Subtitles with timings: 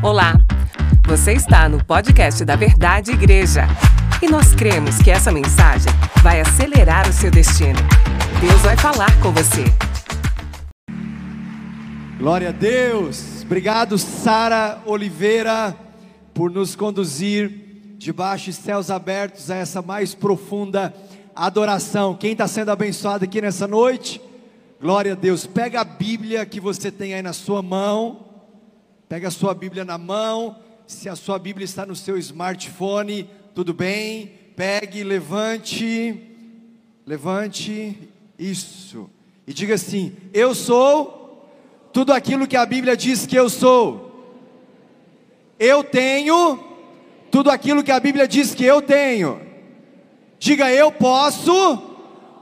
[0.00, 0.34] Olá,
[1.08, 3.66] você está no podcast da Verdade Igreja
[4.22, 5.92] e nós cremos que essa mensagem
[6.22, 7.80] vai acelerar o seu destino.
[8.40, 9.64] Deus vai falar com você.
[12.16, 13.42] Glória a Deus.
[13.42, 15.76] Obrigado, Sara Oliveira,
[16.32, 20.94] por nos conduzir debaixo de céus abertos a essa mais profunda
[21.34, 22.14] adoração.
[22.14, 24.20] Quem está sendo abençoado aqui nessa noite?
[24.80, 25.44] Glória a Deus.
[25.44, 28.27] Pega a Bíblia que você tem aí na sua mão.
[29.08, 30.56] Pega a sua Bíblia na mão.
[30.86, 34.32] Se a sua Bíblia está no seu smartphone, tudo bem.
[34.54, 36.20] Pegue, levante.
[37.06, 37.96] Levante.
[38.38, 39.08] Isso.
[39.46, 41.48] E diga assim: Eu sou
[41.92, 44.06] tudo aquilo que a Bíblia diz que eu sou.
[45.58, 46.62] Eu tenho
[47.30, 49.40] tudo aquilo que a Bíblia diz que eu tenho.
[50.38, 51.82] Diga eu posso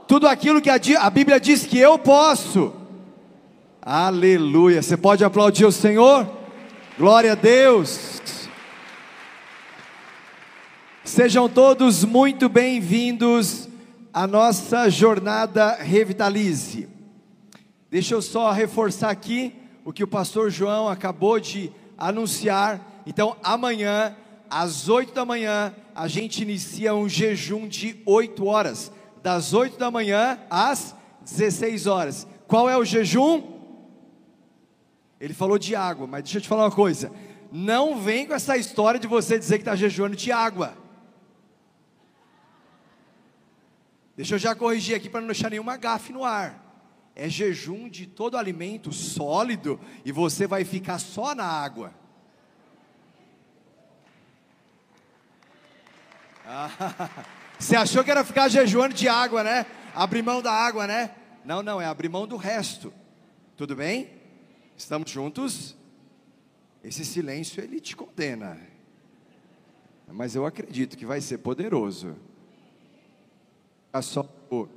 [0.07, 2.73] tudo aquilo que a, a Bíblia diz que eu posso.
[3.81, 4.81] Aleluia.
[4.81, 6.36] Você pode aplaudir o Senhor?
[6.97, 8.09] Glória a Deus.
[11.03, 13.69] Sejam todos muito bem-vindos
[14.11, 16.89] à nossa jornada Revitalize.
[17.91, 19.53] Deixa eu só reforçar aqui
[19.85, 23.03] o que o pastor João acabou de anunciar.
[23.05, 24.17] Então, amanhã,
[24.49, 29.91] às 8 da manhã, a gente inicia um jejum de 8 horas, das 8 da
[29.91, 32.27] manhã às 16 horas.
[32.47, 33.56] Qual é o jejum?
[35.19, 37.11] Ele falou de água, mas deixa eu te falar uma coisa:
[37.51, 40.77] não vem com essa história de você dizer que está jejuando de água.
[44.15, 46.63] Deixa eu já corrigir aqui para não deixar nenhuma gafe no ar.
[47.15, 51.93] É jejum de todo alimento sólido e você vai ficar só na água.
[57.59, 59.65] você achou que era ficar jejuando de água, né?
[59.93, 61.11] Abrir mão da água, né?
[61.43, 62.93] Não, não, é abrir mão do resto.
[63.55, 64.16] Tudo bem?
[64.77, 65.75] Estamos juntos?
[66.83, 68.61] Esse silêncio ele te condena.
[70.07, 72.15] Mas eu acredito que vai ser poderoso.
[74.03, 74.23] Só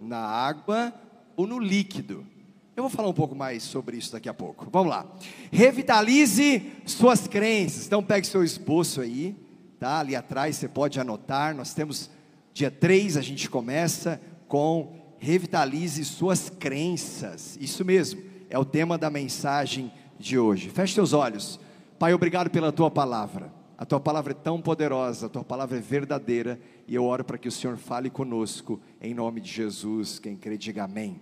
[0.01, 0.95] na água
[1.37, 2.27] ou no líquido.
[2.75, 4.69] Eu vou falar um pouco mais sobre isso daqui a pouco.
[4.73, 5.07] Vamos lá.
[5.53, 7.87] Revitalize suas crenças.
[7.87, 9.37] Então pegue seu esboço aí,
[9.79, 9.99] tá?
[9.99, 11.55] Ali atrás você pode anotar.
[11.55, 12.11] Nós temos
[12.55, 14.19] dia 3 a gente começa
[14.49, 17.59] com revitalize suas crenças.
[17.61, 20.69] Isso mesmo é o tema da mensagem de hoje.
[20.69, 21.59] Feche seus olhos.
[21.99, 23.53] Pai, obrigado pela tua palavra.
[23.79, 27.39] A tua palavra é tão poderosa, a tua palavra é verdadeira, e eu oro para
[27.39, 30.19] que o Senhor fale conosco, em nome de Jesus.
[30.19, 31.19] Quem crê, diga amém.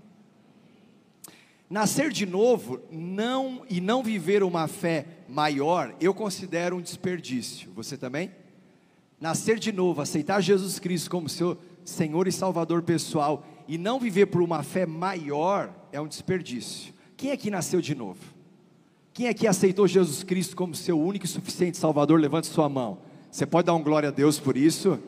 [1.71, 7.71] Nascer de novo não e não viver uma fé maior, eu considero um desperdício.
[7.77, 8.33] Você também?
[9.21, 14.27] Nascer de novo, aceitar Jesus Cristo como seu Senhor e Salvador pessoal e não viver
[14.27, 16.98] por uma fé maior é um desperdício.
[17.19, 18.21] Quem aqui nasceu de novo?
[19.13, 22.21] Quem aqui aceitou Jesus Cristo como seu único e suficiente Salvador?
[22.21, 22.99] Levante sua mão.
[23.29, 25.01] Você pode dar um glória a Deus por isso?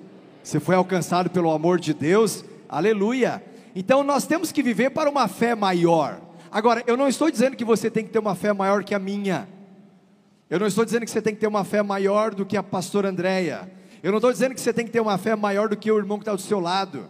[0.43, 2.45] Você foi alcançado pelo amor de Deus?
[2.69, 3.41] Aleluia!
[3.77, 6.21] Então nós temos que viver para uma fé maior.
[6.51, 8.99] Agora, eu não estou dizendo que você tem que ter uma fé maior que a
[8.99, 9.49] minha.
[10.51, 12.63] Eu não estou dizendo que você tem que ter uma fé maior do que a
[12.63, 13.71] pastora Andréia.
[14.03, 15.97] Eu não estou dizendo que você tem que ter uma fé maior do que o
[15.97, 17.09] irmão que está do seu lado.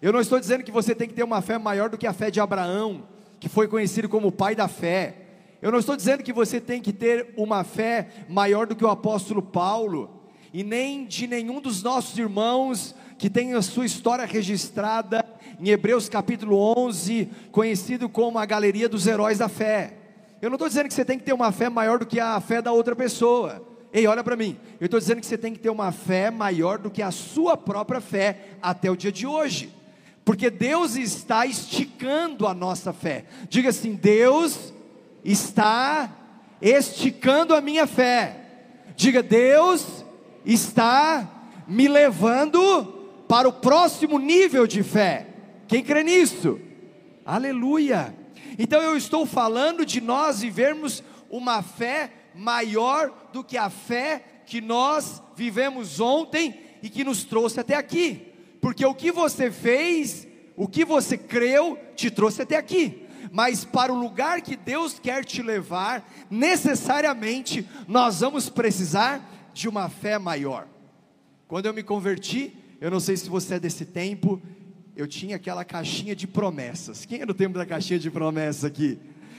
[0.00, 2.12] Eu não estou dizendo que você tem que ter uma fé maior do que a
[2.14, 5.14] fé de Abraão que foi conhecido como pai da fé.
[5.60, 8.90] Eu não estou dizendo que você tem que ter uma fé maior do que o
[8.90, 10.22] apóstolo Paulo,
[10.52, 15.24] e nem de nenhum dos nossos irmãos que tem a sua história registrada
[15.58, 19.94] em Hebreus capítulo 11, conhecido como a galeria dos heróis da fé.
[20.42, 22.38] Eu não estou dizendo que você tem que ter uma fé maior do que a
[22.40, 23.66] fé da outra pessoa.
[23.92, 24.58] Ei, olha para mim.
[24.80, 27.56] Eu estou dizendo que você tem que ter uma fé maior do que a sua
[27.56, 29.72] própria fé até o dia de hoje
[30.24, 33.26] porque Deus está esticando a nossa fé.
[33.48, 34.72] Diga assim: Deus
[35.22, 36.10] está
[36.62, 38.40] esticando a minha fé.
[38.96, 40.04] Diga, Deus
[40.46, 41.28] está
[41.68, 42.84] me levando
[43.28, 45.26] para o próximo nível de fé.
[45.68, 46.58] Quem crê nisso?
[47.24, 48.14] Aleluia.
[48.58, 54.60] Então eu estou falando de nós vivermos uma fé maior do que a fé que
[54.60, 58.33] nós vivemos ontem e que nos trouxe até aqui
[58.64, 60.26] porque o que você fez,
[60.56, 63.06] o que você creu, te trouxe até aqui.
[63.30, 69.90] Mas para o lugar que Deus quer te levar, necessariamente nós vamos precisar de uma
[69.90, 70.66] fé maior.
[71.46, 74.40] Quando eu me converti, eu não sei se você é desse tempo,
[74.96, 77.04] eu tinha aquela caixinha de promessas.
[77.04, 78.98] Quem é do tempo da caixinha de promessas aqui?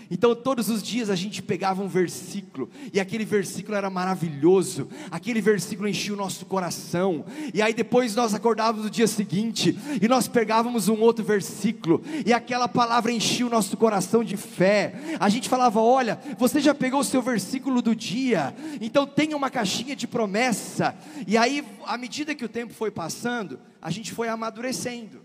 [0.10, 5.42] Então, todos os dias a gente pegava um versículo, e aquele versículo era maravilhoso, aquele
[5.42, 10.28] versículo enchia o nosso coração, e aí depois nós acordávamos no dia seguinte, e nós
[10.28, 14.94] pegávamos um outro versículo, e aquela palavra enchia o nosso coração de fé.
[15.20, 19.50] A gente falava: Olha, você já pegou o seu versículo do dia, então tenha uma
[19.50, 20.96] caixinha de promessa,
[21.28, 25.25] e aí, à medida que o tempo foi passando, a gente foi amadurecendo.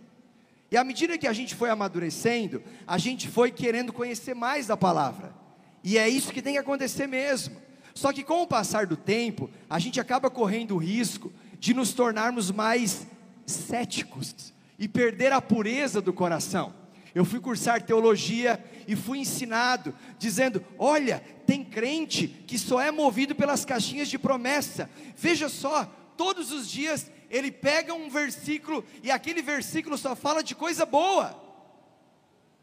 [0.70, 4.76] E à medida que a gente foi amadurecendo, a gente foi querendo conhecer mais da
[4.76, 5.34] palavra.
[5.82, 7.56] E é isso que tem que acontecer mesmo.
[7.94, 11.92] Só que com o passar do tempo, a gente acaba correndo o risco de nos
[11.92, 13.06] tornarmos mais
[13.46, 16.72] céticos e perder a pureza do coração.
[17.14, 23.34] Eu fui cursar teologia e fui ensinado, dizendo: olha, tem crente que só é movido
[23.34, 24.88] pelas caixinhas de promessa.
[25.16, 25.84] Veja só,
[26.16, 31.40] todos os dias ele pega um versículo e aquele versículo só fala de coisa boa.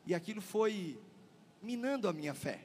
[0.06, 1.00] E aquilo foi
[1.62, 2.60] minando a minha fé.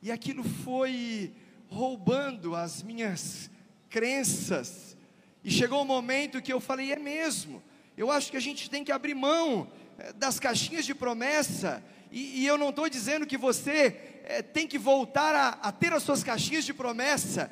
[0.00, 1.34] E aquilo foi
[1.68, 3.50] roubando as minhas
[3.90, 4.96] crenças.
[5.42, 7.60] E chegou um momento que eu falei: é mesmo.
[7.96, 11.82] Eu acho que a gente tem que abrir mão eh, das caixinhas de promessa.
[12.12, 15.92] E, e eu não estou dizendo que você é, tem que voltar a, a, ter
[15.92, 17.50] as suas caixinhas de promessa.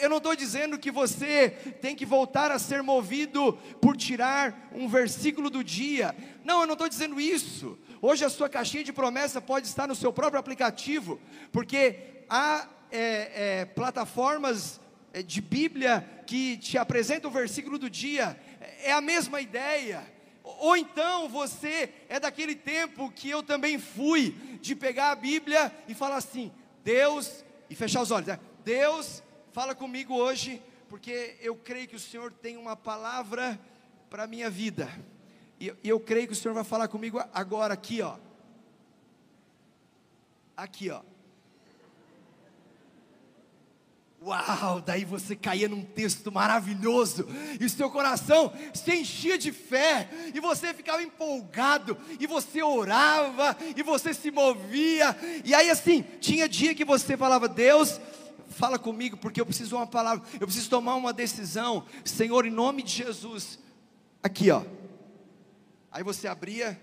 [0.00, 1.50] Eu não estou dizendo que você
[1.80, 6.14] tem que voltar a ser movido por tirar um versículo do dia.
[6.42, 7.78] Não, eu não estou dizendo isso.
[8.00, 11.20] Hoje a sua caixinha de promessa pode estar no seu próprio aplicativo,
[11.52, 14.80] porque há é, é, plataformas
[15.26, 18.38] de Bíblia que te apresentam o versículo do dia.
[18.82, 20.13] É a mesma ideia.
[20.44, 25.94] Ou então você é daquele tempo que eu também fui, de pegar a Bíblia e
[25.94, 26.52] falar assim:
[26.84, 28.38] Deus, e fechar os olhos, né?
[28.62, 33.58] Deus, fala comigo hoje, porque eu creio que o Senhor tem uma palavra
[34.10, 34.88] para a minha vida,
[35.58, 38.18] e eu creio que o Senhor vai falar comigo agora, aqui, ó.
[40.54, 41.00] Aqui, ó.
[44.26, 47.28] Uau, daí você caía num texto maravilhoso,
[47.60, 53.82] e seu coração se enchia de fé, e você ficava empolgado, e você orava, e
[53.82, 58.00] você se movia, e aí assim, tinha dia que você falava, Deus,
[58.48, 62.82] fala comigo, porque eu preciso uma palavra, eu preciso tomar uma decisão, Senhor, em nome
[62.82, 63.58] de Jesus,
[64.22, 64.62] aqui ó,
[65.92, 66.80] aí você abria,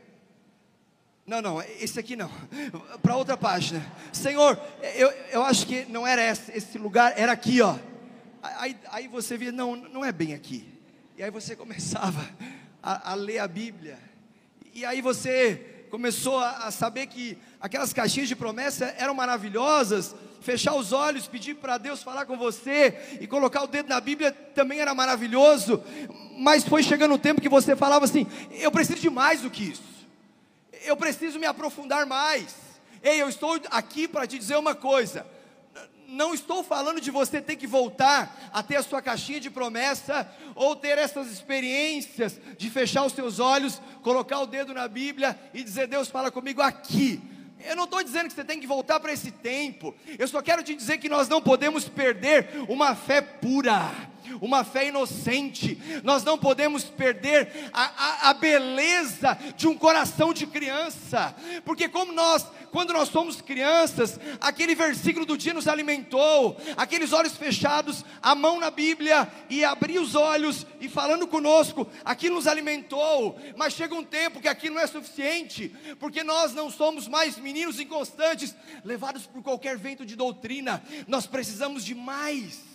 [1.26, 2.30] não, não, esse aqui não.
[3.02, 3.86] Para outra página.
[4.12, 4.60] Senhor,
[4.96, 7.76] eu, eu acho que não era esse, esse lugar, era aqui, ó.
[8.42, 10.68] Aí, aí você via, não, não é bem aqui.
[11.16, 12.28] E aí você começava
[12.82, 14.00] a, a ler a Bíblia.
[14.74, 20.16] E aí você começou a, a saber que aquelas caixinhas de promessa eram maravilhosas.
[20.42, 24.32] Fechar os olhos, pedir para Deus falar com você e colocar o dedo na Bíblia
[24.32, 25.84] também era maravilhoso.
[26.36, 29.66] Mas foi chegando o tempo que você falava assim: eu preciso de mais do que
[29.66, 30.01] isso
[30.84, 32.56] eu preciso me aprofundar mais.
[33.04, 35.26] Ei, eu estou aqui para te dizer uma coisa.
[36.08, 40.30] Não estou falando de você ter que voltar a ter a sua caixinha de promessa
[40.56, 45.64] ou ter essas experiências de fechar os seus olhos, colocar o dedo na Bíblia e
[45.64, 47.22] dizer: Deus fala comigo aqui.
[47.64, 49.96] Eu não estou dizendo que você tem que voltar para esse tempo.
[50.18, 53.92] Eu só quero te dizer que nós não podemos perder uma fé pura
[54.40, 60.46] uma fé inocente, nós não podemos perder a, a, a beleza de um coração de
[60.48, 61.36] criança,
[61.66, 67.36] porque como nós, quando nós somos crianças, aquele versículo do dia nos alimentou, aqueles olhos
[67.36, 73.40] fechados, a mão na Bíblia e abrir os olhos e falando conosco, aquilo nos alimentou,
[73.56, 77.80] mas chega um tempo que aquilo não é suficiente, porque nós não somos mais meninos
[77.80, 82.71] inconstantes, levados por qualquer vento de doutrina, nós precisamos de mais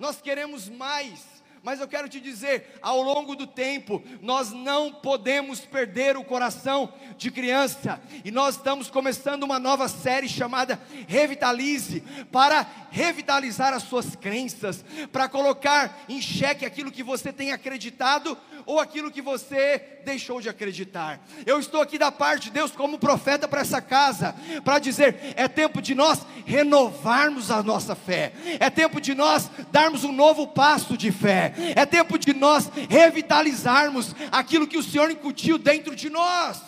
[0.00, 1.40] nós queremos mais.
[1.62, 6.90] Mas eu quero te dizer, ao longo do tempo, nós não podemos perder o coração
[7.18, 14.16] de criança, e nós estamos começando uma nova série chamada Revitalize, para revitalizar as suas
[14.16, 14.82] crenças,
[15.12, 20.48] para colocar em xeque aquilo que você tem acreditado ou aquilo que você deixou de
[20.48, 21.20] acreditar.
[21.46, 25.48] Eu estou aqui da parte de Deus como profeta para essa casa, para dizer: é
[25.48, 30.96] tempo de nós renovarmos a nossa fé, é tempo de nós darmos um novo passo
[30.96, 36.62] de fé, é tempo de nós revitalizarmos aquilo que o Senhor incutiu dentro de nós.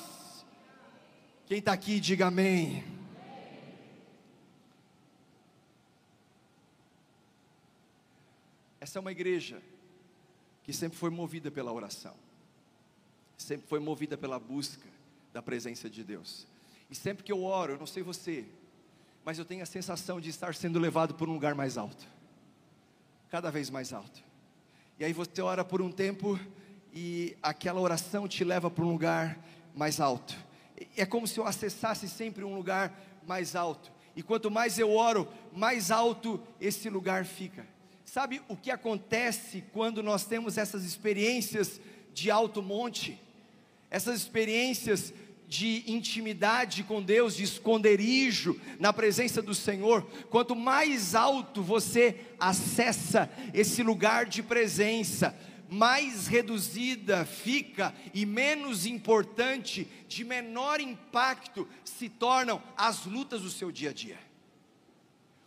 [1.47, 2.85] Quem está aqui, diga amém.
[8.81, 9.63] Essa é uma igreja
[10.63, 12.15] que sempre foi movida pela oração,
[13.37, 14.87] sempre foi movida pela busca
[15.33, 16.47] da presença de Deus.
[16.91, 18.45] E sempre que eu oro, eu não sei você,
[19.25, 22.07] mas eu tenho a sensação de estar sendo levado por um lugar mais alto,
[23.31, 24.23] cada vez mais alto.
[24.99, 26.39] E aí você ora por um tempo
[26.93, 29.39] e aquela oração te leva para um lugar
[29.75, 30.37] mais alto.
[30.97, 32.93] É como se eu acessasse sempre um lugar
[33.27, 33.91] mais alto.
[34.15, 37.67] E quanto mais eu oro, mais alto esse lugar fica.
[38.13, 41.81] Sabe o que acontece quando nós temos essas experiências
[42.13, 43.19] de alto monte?
[43.91, 45.15] Essas experiências
[45.49, 53.31] de intimidade com Deus, de esconderijo na presença do Senhor, quanto mais alto você acessa
[53.55, 55.35] esse lugar de presença,
[55.71, 63.73] mais reduzida fica e menos importante, de menor impacto se tornam as lutas do seu
[63.73, 64.19] dia a dia.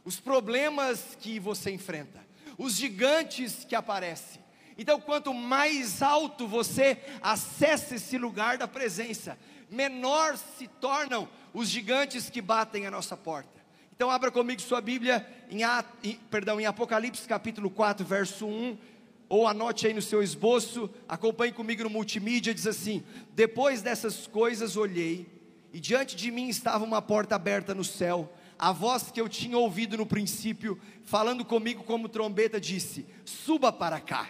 [0.03, 2.25] Os problemas que você enfrenta,
[2.57, 4.43] os gigantes que aparecem.
[4.77, 9.37] Então, quanto mais alto você acessa esse lugar da presença,
[9.69, 13.55] menor se tornam os gigantes que batem a nossa porta.
[13.95, 15.61] Então, abra comigo sua Bíblia em,
[16.03, 18.77] em, perdão, em Apocalipse capítulo 4, verso 1
[19.27, 24.77] ou anote aí no seu esboço, acompanhe comigo no multimídia, diz assim: Depois dessas coisas
[24.77, 25.27] olhei,
[25.73, 28.31] e diante de mim estava uma porta aberta no céu.
[28.57, 33.99] A voz que eu tinha ouvido no princípio, falando comigo como trombeta, disse: Suba para
[33.99, 34.29] cá,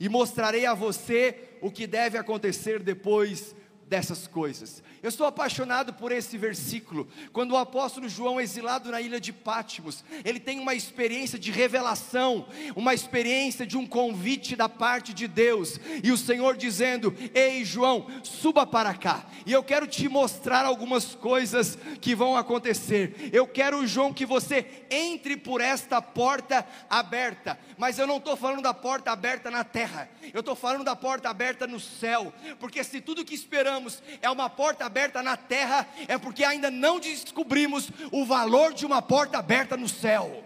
[0.00, 3.54] e mostrarei a você o que deve acontecer depois
[3.88, 4.82] dessas coisas.
[5.04, 7.06] Eu estou apaixonado por esse versículo.
[7.30, 12.48] Quando o apóstolo João, exilado na ilha de Pátimos, ele tem uma experiência de revelação,
[12.74, 18.06] uma experiência de um convite da parte de Deus, e o Senhor dizendo: Ei, João,
[18.22, 23.28] suba para cá, e eu quero te mostrar algumas coisas que vão acontecer.
[23.30, 28.62] Eu quero, João, que você entre por esta porta aberta, mas eu não estou falando
[28.62, 33.02] da porta aberta na terra, eu estou falando da porta aberta no céu, porque se
[33.02, 38.24] tudo que esperamos é uma porta aberta na terra, é porque ainda não descobrimos o
[38.24, 40.44] valor de uma porta aberta no céu.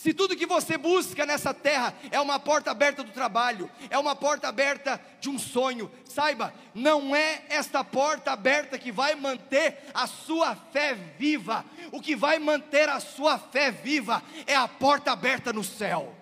[0.00, 4.16] Se tudo que você busca nessa terra é uma porta aberta do trabalho, é uma
[4.16, 10.06] porta aberta de um sonho, saiba, não é esta porta aberta que vai manter a
[10.06, 11.66] sua fé viva.
[11.92, 16.16] O que vai manter a sua fé viva é a porta aberta no céu.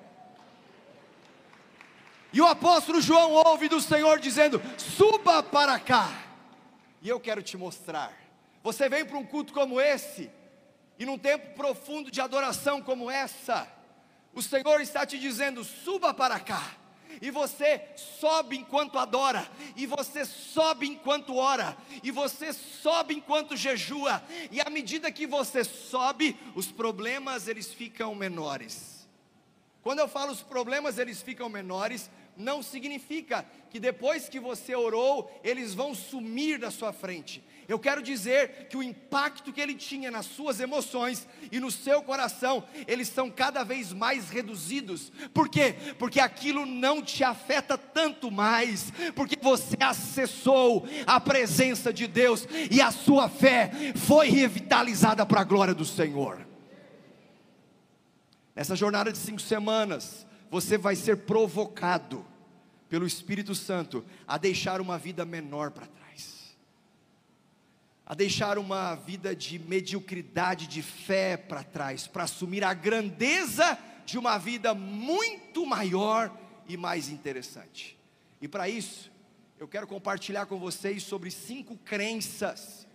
[2.33, 6.28] E o apóstolo João ouve do Senhor dizendo: Suba para cá.
[7.01, 8.13] E eu quero te mostrar.
[8.63, 10.31] Você vem para um culto como esse,
[10.99, 13.69] e num tempo profundo de adoração como essa,
[14.35, 16.77] o Senhor está te dizendo: suba para cá.
[17.21, 24.23] E você sobe enquanto adora, e você sobe enquanto ora, e você sobe enquanto jejua,
[24.53, 29.09] e à medida que você sobe, os problemas eles ficam menores.
[29.83, 35.31] Quando eu falo os problemas eles ficam menores, não significa que depois que você orou,
[35.43, 37.43] eles vão sumir da sua frente.
[37.67, 42.01] Eu quero dizer que o impacto que ele tinha nas suas emoções e no seu
[42.01, 45.13] coração, eles são cada vez mais reduzidos.
[45.35, 45.75] Por quê?
[45.99, 52.81] Porque aquilo não te afeta tanto mais, porque você acessou a presença de Deus e
[52.81, 56.47] a sua fé foi revitalizada para a glória do Senhor.
[58.57, 62.25] Nessa jornada de cinco semanas, você vai ser provocado
[62.89, 66.57] pelo Espírito Santo a deixar uma vida menor para trás,
[68.07, 74.19] a deixar uma vida de mediocridade, de fé para trás, para assumir a grandeza de
[74.19, 76.35] uma vida muito maior
[76.67, 77.99] e mais interessante.
[78.41, 79.11] E para isso,
[79.59, 82.87] eu quero compartilhar com vocês sobre cinco crenças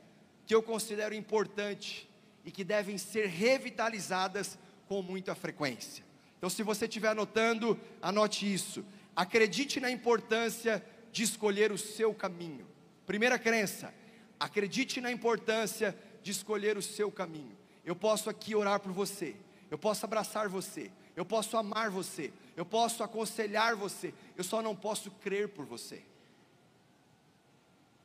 [0.47, 2.09] que eu considero importante
[2.43, 4.57] e que devem ser revitalizadas
[4.87, 6.03] com muita frequência.
[6.43, 8.83] Então, se você estiver anotando, anote isso.
[9.15, 12.67] Acredite na importância de escolher o seu caminho.
[13.05, 13.93] Primeira crença,
[14.37, 17.57] acredite na importância de escolher o seu caminho.
[17.85, 19.37] Eu posso aqui orar por você,
[19.71, 24.75] eu posso abraçar você, eu posso amar você, eu posso aconselhar você, eu só não
[24.75, 26.03] posso crer por você.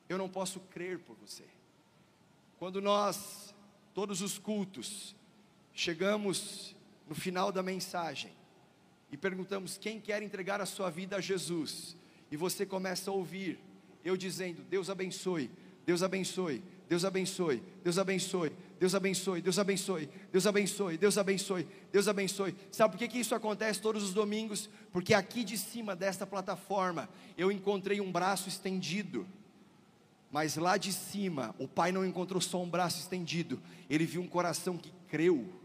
[0.09, 1.43] Eu não posso crer por você.
[2.57, 3.53] Quando nós,
[3.93, 5.17] todos os cultos,
[5.75, 6.78] chegamos
[7.09, 8.33] no final da mensagem
[9.11, 11.97] e perguntamos quem quer entregar a sua vida a Jesus,
[12.31, 13.59] e você começa a ouvir
[14.05, 15.51] eu dizendo: Deus abençoe,
[15.85, 22.09] Deus abençoe, Deus abençoe, Deus abençoe, Deus abençoe, Deus abençoe, Deus abençoe, Deus abençoe, Deus
[22.09, 22.57] abençoe.
[22.71, 24.69] Sabe por que, que isso acontece todos os domingos?
[24.93, 29.27] Porque aqui de cima desta plataforma eu encontrei um braço estendido.
[30.31, 34.29] Mas lá de cima, o pai não encontrou só um braço estendido, ele viu um
[34.29, 35.58] coração que creu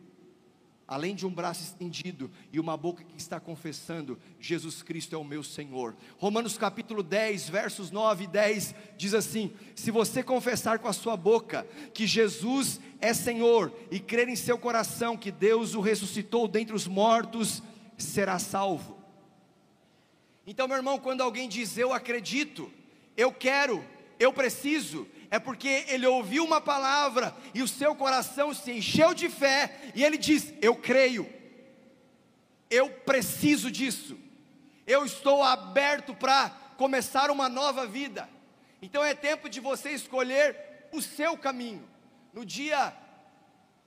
[0.87, 5.23] além de um braço estendido e uma boca que está confessando: Jesus Cristo é o
[5.23, 5.95] meu Senhor.
[6.17, 11.15] Romanos capítulo 10, versos 9 e 10 diz assim: Se você confessar com a sua
[11.15, 16.75] boca que Jesus é Senhor e crer em seu coração que Deus o ressuscitou dentre
[16.75, 17.63] os mortos,
[17.97, 19.01] será salvo.
[20.45, 22.69] Então, meu irmão, quando alguém diz eu acredito,
[23.15, 23.83] eu quero,
[24.19, 29.27] eu preciso, é porque ele ouviu uma palavra e o seu coração se encheu de
[29.29, 31.27] fé e ele diz: Eu creio,
[32.69, 34.15] eu preciso disso,
[34.85, 38.29] eu estou aberto para começar uma nova vida.
[38.79, 40.55] Então é tempo de você escolher
[40.91, 41.83] o seu caminho.
[42.31, 42.93] No dia,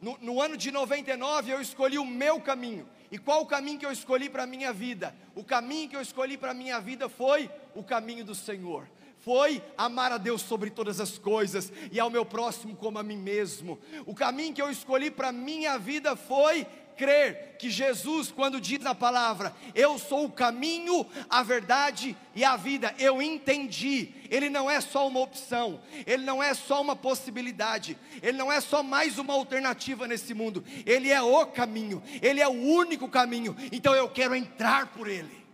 [0.00, 2.88] no, no ano de 99, eu escolhi o meu caminho.
[3.08, 5.14] E qual o caminho que eu escolhi para a minha vida?
[5.32, 8.88] O caminho que eu escolhi para a minha vida foi o caminho do Senhor.
[9.26, 13.16] Foi amar a Deus sobre todas as coisas e ao meu próximo como a mim
[13.16, 13.76] mesmo.
[14.06, 16.64] O caminho que eu escolhi para minha vida foi
[16.96, 22.54] crer que Jesus, quando diz na palavra, eu sou o caminho, a verdade e a
[22.54, 27.98] vida, eu entendi, ele não é só uma opção, ele não é só uma possibilidade,
[28.22, 32.46] ele não é só mais uma alternativa nesse mundo, ele é o caminho, ele é
[32.46, 35.45] o único caminho, então eu quero entrar por ele.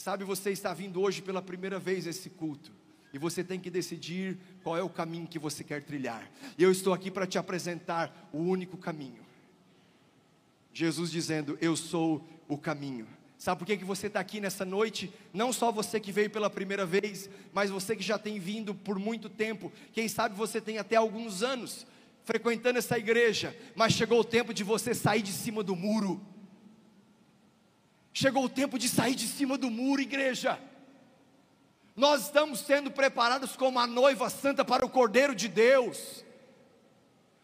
[0.00, 2.72] Sabe você está vindo hoje pela primeira vez a esse culto
[3.12, 6.26] e você tem que decidir qual é o caminho que você quer trilhar.
[6.56, 9.20] E eu estou aqui para te apresentar o único caminho.
[10.72, 13.06] Jesus dizendo: Eu sou o caminho.
[13.36, 15.12] Sabe por que, que você está aqui nessa noite?
[15.34, 18.98] Não só você que veio pela primeira vez, mas você que já tem vindo por
[18.98, 19.70] muito tempo.
[19.92, 21.86] Quem sabe você tem até alguns anos
[22.24, 26.22] frequentando essa igreja, mas chegou o tempo de você sair de cima do muro.
[28.12, 30.58] Chegou o tempo de sair de cima do muro, igreja.
[31.94, 36.24] Nós estamos sendo preparados como a noiva santa para o Cordeiro de Deus.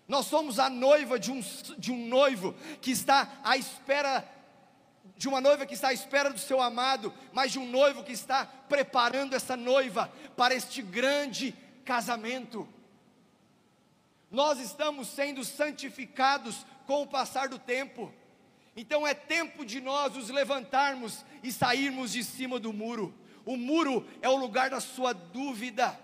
[0.09, 1.41] Nós somos a noiva de um,
[1.77, 4.27] de um noivo que está à espera,
[5.17, 8.13] de uma noiva que está à espera do seu amado, mas de um noivo que
[8.13, 11.55] está preparando essa noiva para este grande
[11.85, 12.69] casamento.
[14.31, 18.13] Nós estamos sendo santificados com o passar do tempo.
[18.77, 23.15] Então é tempo de nós nos levantarmos e sairmos de cima do muro.
[23.45, 25.99] O muro é o lugar da sua dúvida.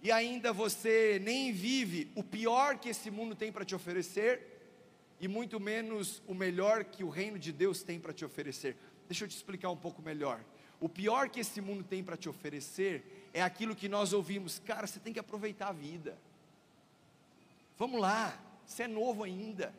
[0.00, 4.54] E ainda você nem vive o pior que esse mundo tem para te oferecer,
[5.18, 8.76] e muito menos o melhor que o reino de Deus tem para te oferecer.
[9.08, 10.40] Deixa eu te explicar um pouco melhor.
[10.78, 14.86] O pior que esse mundo tem para te oferecer é aquilo que nós ouvimos, cara,
[14.86, 16.18] você tem que aproveitar a vida.
[17.78, 19.74] Vamos lá, você é novo ainda.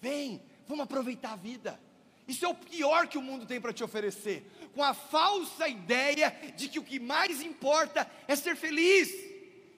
[0.00, 1.80] Vem, vamos aproveitar a vida.
[2.26, 6.30] Isso é o pior que o mundo tem para te oferecer, com a falsa ideia
[6.56, 9.10] de que o que mais importa é ser feliz.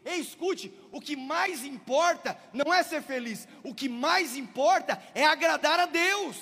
[0.05, 5.25] Ei, escute, o que mais importa não é ser feliz, o que mais importa é
[5.25, 6.37] agradar a Deus.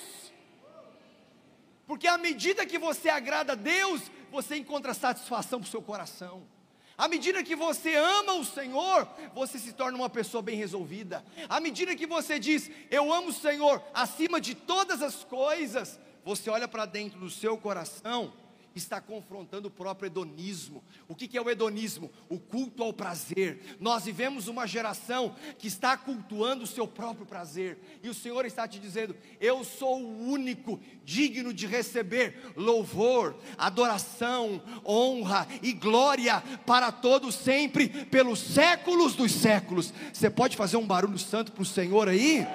[1.86, 6.46] Porque à medida que você agrada a Deus, você encontra satisfação para o seu coração.
[7.00, 11.24] À medida que você ama o Senhor, você se torna uma pessoa bem resolvida.
[11.48, 16.50] À medida que você diz, eu amo o Senhor acima de todas as coisas, você
[16.50, 18.34] olha para dentro do seu coração
[18.80, 20.82] está confrontando o próprio hedonismo.
[21.08, 22.10] O que é o hedonismo?
[22.28, 23.76] O culto ao prazer.
[23.78, 28.66] Nós vivemos uma geração que está cultuando o seu próprio prazer, e o Senhor está
[28.66, 36.90] te dizendo: Eu sou o único digno de receber louvor, adoração, honra e glória para
[36.90, 39.92] todos sempre, pelos séculos dos séculos.
[40.12, 42.46] Você pode fazer um barulho santo para o Senhor aí?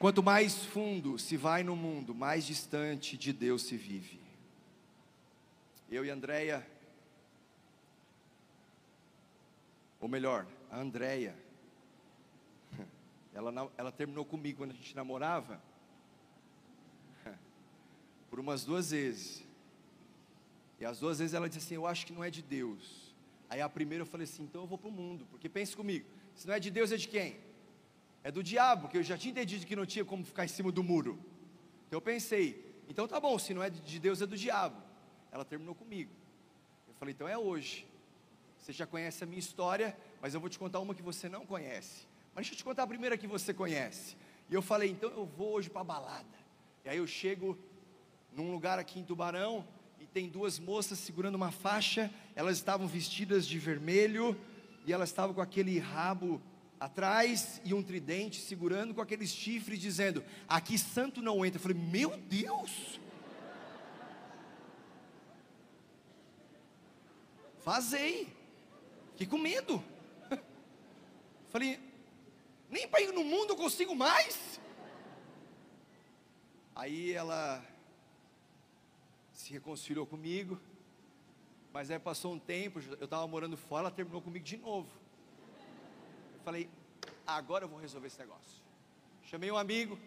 [0.00, 4.18] Quanto mais fundo se vai no mundo, mais distante de Deus se vive.
[5.90, 6.66] Eu e Andréia,
[10.00, 11.36] ou melhor, a Andréia,
[13.34, 15.60] ela, ela terminou comigo quando a gente namorava,
[18.30, 19.44] por umas duas vezes.
[20.80, 23.14] E as duas vezes ela disse assim: Eu acho que não é de Deus.
[23.50, 26.06] Aí a primeira eu falei assim: Então eu vou para o mundo, porque pense comigo:
[26.34, 27.49] se não é de Deus, é de quem?
[28.22, 30.70] É do diabo, que eu já tinha entendido que não tinha como ficar em cima
[30.70, 31.18] do muro.
[31.86, 34.80] Então eu pensei, então tá bom, se não é de Deus, é do diabo.
[35.32, 36.10] Ela terminou comigo.
[36.88, 37.86] Eu falei, então é hoje.
[38.58, 41.46] Você já conhece a minha história, mas eu vou te contar uma que você não
[41.46, 42.06] conhece.
[42.34, 44.16] Mas deixa eu te contar a primeira que você conhece.
[44.48, 46.38] E eu falei, então eu vou hoje para a balada.
[46.84, 47.58] E aí eu chego
[48.32, 49.66] num lugar aqui em Tubarão
[49.98, 52.10] e tem duas moças segurando uma faixa.
[52.36, 54.36] Elas estavam vestidas de vermelho
[54.86, 56.40] e elas estavam com aquele rabo
[56.80, 61.58] atrás e um tridente segurando com aqueles chifres, dizendo: Aqui santo não entra.
[61.58, 62.98] Eu falei: Meu Deus!
[67.62, 68.34] Vazei,
[69.12, 69.84] fiquei com medo.
[71.50, 71.78] Falei:
[72.70, 74.58] Nem para ir no mundo eu consigo mais.
[76.74, 77.62] Aí ela
[79.34, 80.58] se reconciliou comigo,
[81.70, 84.88] mas aí passou um tempo, eu estava morando fora, ela terminou comigo de novo.
[86.44, 86.68] Falei,
[87.26, 88.60] agora eu vou resolver esse negócio.
[89.24, 89.98] Chamei um amigo,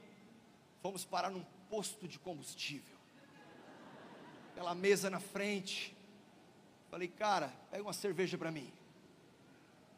[0.81, 2.97] fomos parar num posto de combustível.
[4.51, 5.95] Aquela mesa na frente.
[6.89, 8.71] Falei, cara, pega uma cerveja para mim.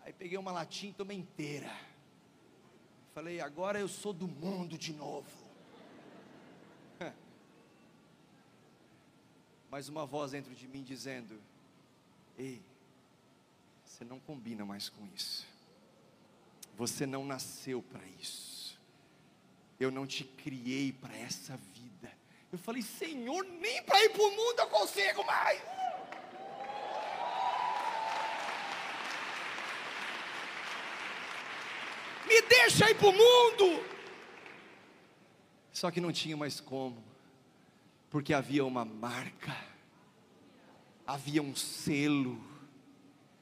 [0.04, 1.76] Aí peguei uma latinha e tomei inteira.
[3.14, 5.30] Falei, agora eu sou do mundo de novo.
[9.72, 11.42] Mas uma voz dentro de mim dizendo:
[12.38, 12.62] Ei,
[13.84, 15.55] você não combina mais com isso.
[16.76, 18.78] Você não nasceu para isso.
[19.80, 22.12] Eu não te criei para essa vida.
[22.52, 25.62] Eu falei, Senhor, nem para ir para o mundo eu consigo mais.
[32.28, 33.86] Me deixa ir para o mundo.
[35.72, 37.04] Só que não tinha mais como,
[38.10, 39.56] porque havia uma marca,
[41.06, 42.42] havia um selo.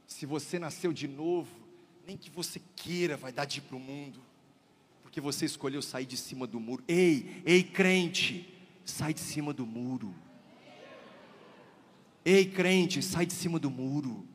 [0.07, 1.62] Se você nasceu de novo,
[2.05, 4.21] nem que você queira vai dar de ir para o mundo,
[5.01, 6.83] porque você escolheu sair de cima do muro.
[6.87, 8.47] Ei, ei, crente,
[8.83, 10.13] sai de cima do muro.
[12.25, 14.25] Ei, crente, sai de cima do muro.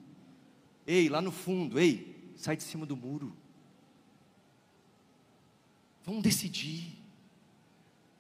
[0.87, 3.37] Ei, lá no fundo, ei, sai de cima do muro.
[6.05, 6.97] Vamos decidir.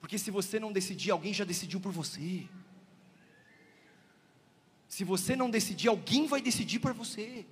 [0.00, 2.46] Porque se você não decidir, alguém já decidiu por você.
[4.86, 7.46] Se você não decidir, alguém vai decidir por você.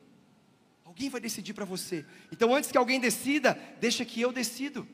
[0.97, 2.07] Alguém vai decidir para você.
[2.33, 4.89] Então, antes que alguém decida, deixa que eu decido.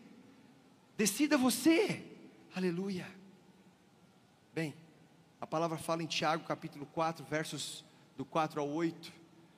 [0.97, 2.03] Decida você.
[2.57, 3.07] Aleluia.
[4.53, 4.75] Bem,
[5.41, 7.85] a palavra fala em Tiago capítulo 4, versos
[8.17, 9.13] do 4 ao 8,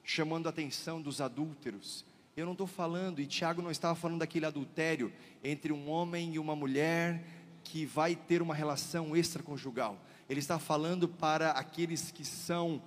[0.04, 2.04] chamando a atenção dos adúlteros.
[2.36, 5.10] Eu não estou falando, e Tiago não estava falando daquele adultério
[5.42, 7.24] entre um homem e uma mulher
[7.62, 9.98] que vai ter uma relação extraconjugal.
[10.28, 12.82] Ele está falando para aqueles que são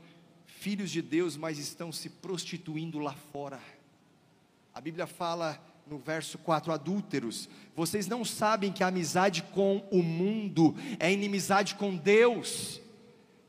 [0.60, 3.60] filhos de Deus, mas estão se prostituindo lá fora.
[4.74, 10.02] A Bíblia fala no verso 4: adúlteros, vocês não sabem que a amizade com o
[10.02, 12.82] mundo é inimizade com Deus.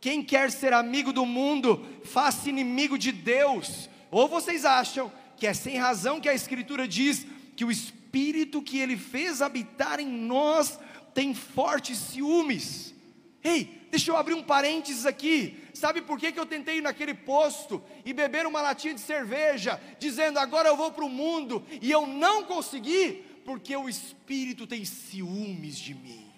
[0.00, 3.90] Quem quer ser amigo do mundo, faça inimigo de Deus.
[4.10, 8.78] Ou vocês acham que é sem razão que a Escritura diz que o Espírito que
[8.78, 10.78] Ele fez habitar em nós
[11.12, 12.94] tem fortes ciúmes?
[13.42, 15.62] Ei, deixa eu abrir um parênteses aqui.
[15.72, 19.80] Sabe por que, que eu tentei ir naquele posto e beber uma latinha de cerveja,
[19.98, 23.24] dizendo agora eu vou para o mundo, e eu não consegui?
[23.44, 26.28] Porque o Espírito tem ciúmes de mim.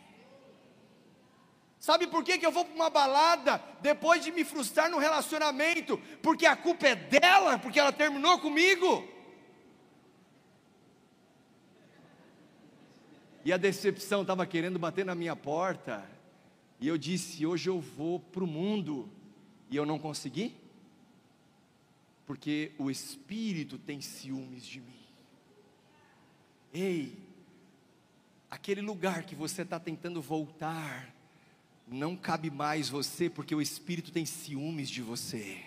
[1.80, 5.98] Sabe por que, que eu vou para uma balada depois de me frustrar no relacionamento?
[6.22, 9.08] Porque a culpa é dela, porque ela terminou comigo.
[13.42, 16.19] E a decepção estava querendo bater na minha porta.
[16.80, 19.08] E eu disse: hoje eu vou para o mundo.
[19.70, 20.56] E eu não consegui?
[22.26, 25.00] Porque o Espírito tem ciúmes de mim.
[26.72, 27.16] Ei,
[28.50, 31.14] aquele lugar que você está tentando voltar,
[31.86, 35.64] não cabe mais você, porque o Espírito tem ciúmes de você.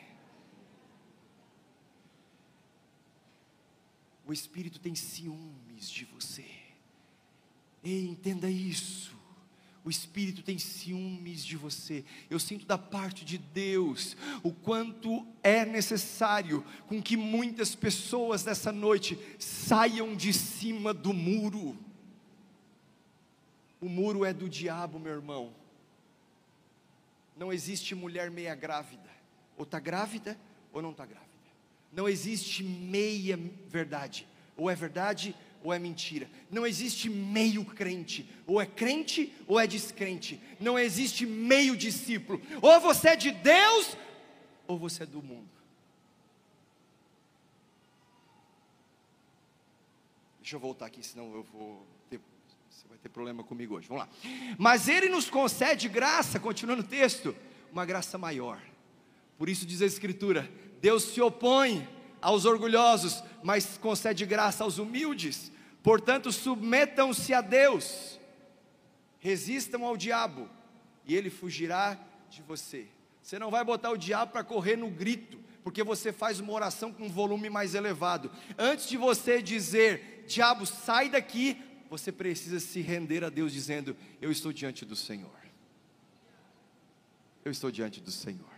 [4.25, 6.49] O Espírito tem ciúmes de você.
[7.83, 9.22] Ei, entenda isso.
[9.85, 12.05] O Espírito tem ciúmes de você.
[12.29, 18.71] Eu sinto da parte de Deus o quanto é necessário com que muitas pessoas nessa
[18.71, 21.77] noite saiam de cima do muro.
[23.81, 25.53] O muro é do diabo, meu irmão.
[27.35, 29.09] Não existe mulher meia grávida.
[29.57, 30.39] Ou está grávida
[30.71, 31.27] ou não está grávida.
[31.91, 34.25] Não existe meia verdade.
[34.55, 36.29] Ou é verdade ou é mentira.
[36.51, 40.39] Não existe meio crente, ou é crente ou é descrente.
[40.59, 42.41] Não existe meio discípulo.
[42.61, 43.97] Ou você é de Deus
[44.67, 45.49] ou você é do mundo.
[50.39, 52.19] Deixa eu voltar aqui, senão eu vou ter,
[52.69, 53.87] você vai ter problema comigo hoje.
[53.87, 54.09] Vamos lá.
[54.57, 57.33] Mas ele nos concede graça, continuando o texto,
[57.71, 58.61] uma graça maior.
[59.37, 61.87] Por isso diz a Escritura: Deus se opõe
[62.21, 65.52] aos orgulhosos, mas concede graça aos humildes.
[65.83, 68.17] Portanto, submetam-se a Deus,
[69.19, 70.49] resistam ao diabo,
[71.05, 72.87] e ele fugirá de você.
[73.21, 76.91] Você não vai botar o diabo para correr no grito, porque você faz uma oração
[76.91, 78.31] com um volume mais elevado.
[78.57, 84.31] Antes de você dizer, diabo, sai daqui, você precisa se render a Deus, dizendo: Eu
[84.31, 85.31] estou diante do Senhor.
[87.43, 88.52] Eu estou diante do Senhor.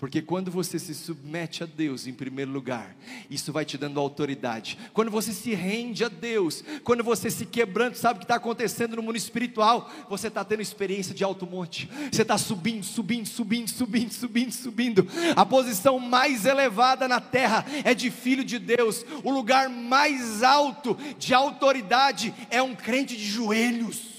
[0.00, 2.96] Porque quando você se submete a Deus em primeiro lugar,
[3.28, 4.78] isso vai te dando autoridade.
[4.94, 8.96] Quando você se rende a Deus, quando você se quebrando, sabe o que está acontecendo
[8.96, 9.92] no mundo espiritual?
[10.08, 11.86] Você está tendo experiência de alto monte.
[12.10, 15.06] Você está subindo, subindo, subindo, subindo, subindo, subindo.
[15.36, 19.04] A posição mais elevada na terra é de filho de Deus.
[19.22, 24.09] O lugar mais alto de autoridade é um crente de joelhos.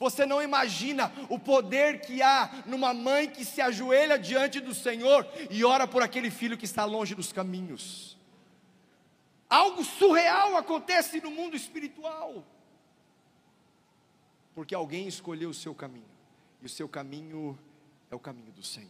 [0.00, 5.28] Você não imagina o poder que há numa mãe que se ajoelha diante do Senhor
[5.50, 8.16] e ora por aquele filho que está longe dos caminhos.
[9.48, 12.42] Algo surreal acontece no mundo espiritual.
[14.54, 16.08] Porque alguém escolheu o seu caminho,
[16.62, 17.58] e o seu caminho
[18.10, 18.88] é o caminho do Senhor.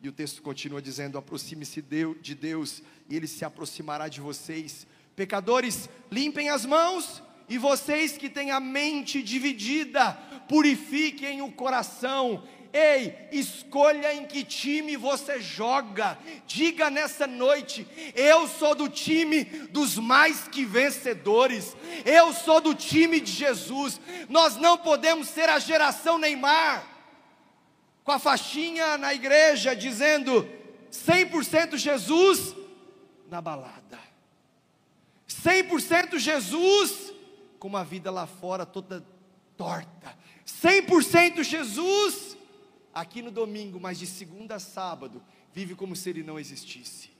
[0.00, 4.86] E o texto continua dizendo: aproxime-se de Deus, e Ele se aproximará de vocês.
[5.14, 10.12] Pecadores, limpem as mãos e vocês que têm a mente dividida,
[10.48, 12.44] purifiquem o coração.
[12.72, 16.16] Ei, escolha em que time você joga.
[16.46, 17.84] Diga nessa noite:
[18.14, 21.76] eu sou do time dos mais que vencedores.
[22.04, 24.00] Eu sou do time de Jesus.
[24.28, 26.86] Nós não podemos ser a geração Neymar,
[28.04, 30.48] com a faixinha na igreja dizendo
[30.92, 32.54] 100% Jesus
[33.28, 33.98] na balada.
[35.28, 37.09] 100% Jesus
[37.60, 39.06] com uma vida lá fora toda
[39.56, 40.18] torta.
[40.46, 42.36] 100% Jesus
[42.92, 47.10] aqui no domingo, mas de segunda a sábado, vive como se ele não existisse.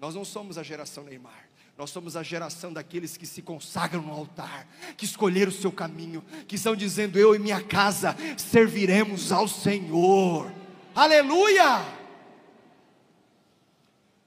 [0.00, 1.48] Nós não somos a geração Neymar.
[1.76, 6.24] Nós somos a geração daqueles que se consagram no altar, que escolheram o seu caminho,
[6.48, 10.52] que estão dizendo: Eu e minha casa serviremos ao Senhor.
[10.94, 11.84] Aleluia!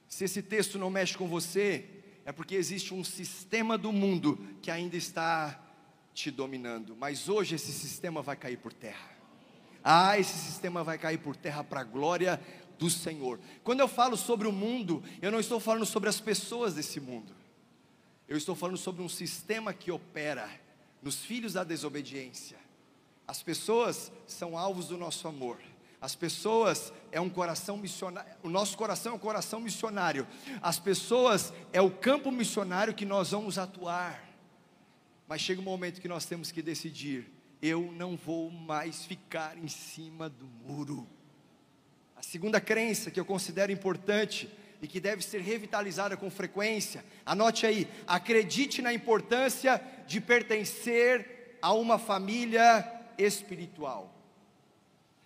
[0.07, 1.85] Se esse texto não mexe com você,
[2.25, 5.62] é porque existe um sistema do mundo que ainda está
[6.13, 9.09] te dominando, mas hoje esse sistema vai cair por terra.
[9.83, 12.39] Ah, esse sistema vai cair por terra para a glória
[12.77, 13.39] do Senhor.
[13.63, 17.35] Quando eu falo sobre o mundo, eu não estou falando sobre as pessoas desse mundo.
[18.27, 20.49] Eu estou falando sobre um sistema que opera
[21.01, 22.57] nos filhos da desobediência.
[23.27, 25.57] As pessoas são alvos do nosso amor.
[25.99, 30.27] As pessoas é um coração missionário, o nosso coração é um coração missionário.
[30.61, 34.22] As pessoas é o campo missionário que nós vamos atuar.
[35.27, 37.31] Mas chega um momento que nós temos que decidir:
[37.61, 41.07] eu não vou mais ficar em cima do muro.
[42.15, 44.49] A segunda crença que eu considero importante
[44.81, 51.73] e que deve ser revitalizada com frequência, anote aí: acredite na importância de pertencer a
[51.73, 52.85] uma família
[53.17, 54.13] espiritual.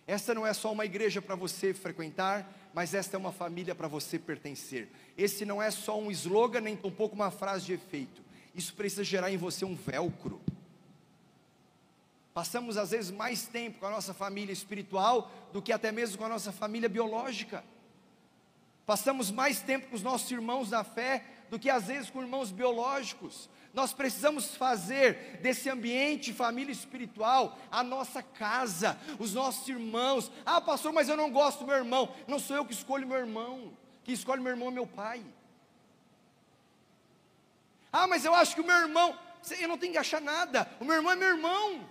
[0.06, 3.88] Esta não é só uma igreja para você frequentar, mas esta é uma família para
[3.88, 4.88] você pertencer.
[5.18, 8.27] Esse não é só um slogan, nem tampouco uma frase de efeito
[8.58, 10.42] isso precisa gerar em você um velcro.
[12.34, 16.26] Passamos às vezes mais tempo com a nossa família espiritual do que até mesmo com
[16.26, 17.64] a nossa família biológica.
[18.86, 22.52] Passamos mais tempo com os nossos irmãos da fé do que às vezes com irmãos
[22.52, 23.50] biológicos.
[23.74, 30.32] Nós precisamos fazer desse ambiente família espiritual a nossa casa, os nossos irmãos.
[30.46, 32.12] Ah, pastor, mas eu não gosto do meu irmão.
[32.28, 33.72] Não sou eu que escolho meu irmão.
[34.04, 35.24] Quem escolhe meu irmão é meu pai.
[37.92, 39.18] Ah, mas eu acho que o meu irmão,
[39.60, 41.90] eu não tenho que achar nada, o meu irmão é meu irmão.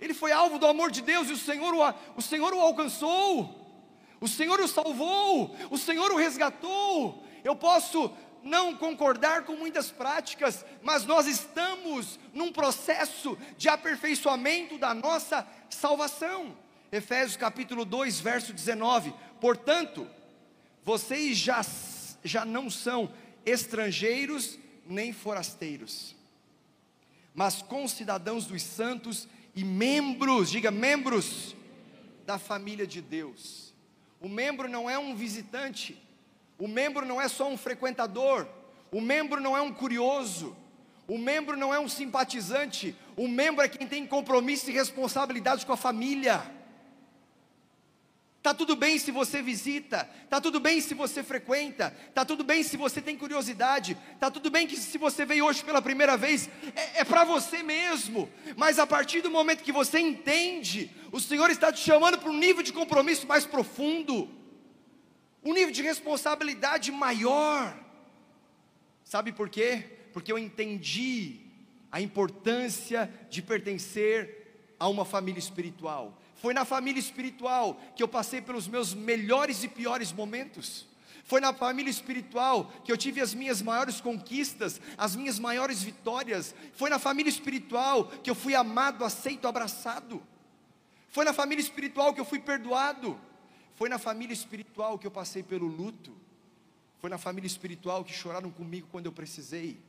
[0.00, 3.66] Ele foi alvo do amor de Deus e o Senhor o, o, Senhor o alcançou,
[4.20, 7.24] o Senhor o salvou, o Senhor o resgatou.
[7.42, 14.94] Eu posso não concordar com muitas práticas, mas nós estamos num processo de aperfeiçoamento da
[14.94, 16.56] nossa salvação.
[16.92, 19.12] Efésios capítulo 2, verso 19.
[19.40, 20.08] Portanto,
[20.84, 21.60] vocês já,
[22.22, 23.12] já não são
[23.44, 26.14] estrangeiros nem forasteiros,
[27.34, 31.54] mas concidadãos dos santos e membros, diga membros
[32.24, 33.72] da família de Deus.
[34.20, 36.00] O membro não é um visitante,
[36.58, 38.48] o membro não é só um frequentador,
[38.90, 40.56] o membro não é um curioso,
[41.06, 45.72] o membro não é um simpatizante, o membro é quem tem compromisso e responsabilidade com
[45.72, 46.55] a família.
[48.46, 52.62] Tá tudo bem se você visita, tá tudo bem se você frequenta, tá tudo bem
[52.62, 56.48] se você tem curiosidade, tá tudo bem que se você veio hoje pela primeira vez,
[56.76, 58.30] é, é para você mesmo.
[58.56, 62.38] Mas a partir do momento que você entende, o Senhor está te chamando para um
[62.38, 64.30] nível de compromisso mais profundo,
[65.44, 67.76] um nível de responsabilidade maior.
[69.02, 69.82] Sabe por quê?
[70.12, 71.40] Porque eu entendi
[71.90, 76.22] a importância de pertencer a uma família espiritual.
[76.36, 80.86] Foi na família espiritual que eu passei pelos meus melhores e piores momentos.
[81.24, 86.54] Foi na família espiritual que eu tive as minhas maiores conquistas, as minhas maiores vitórias.
[86.74, 90.22] Foi na família espiritual que eu fui amado, aceito, abraçado.
[91.10, 93.18] Foi na família espiritual que eu fui perdoado.
[93.74, 96.14] Foi na família espiritual que eu passei pelo luto.
[96.98, 99.80] Foi na família espiritual que choraram comigo quando eu precisei.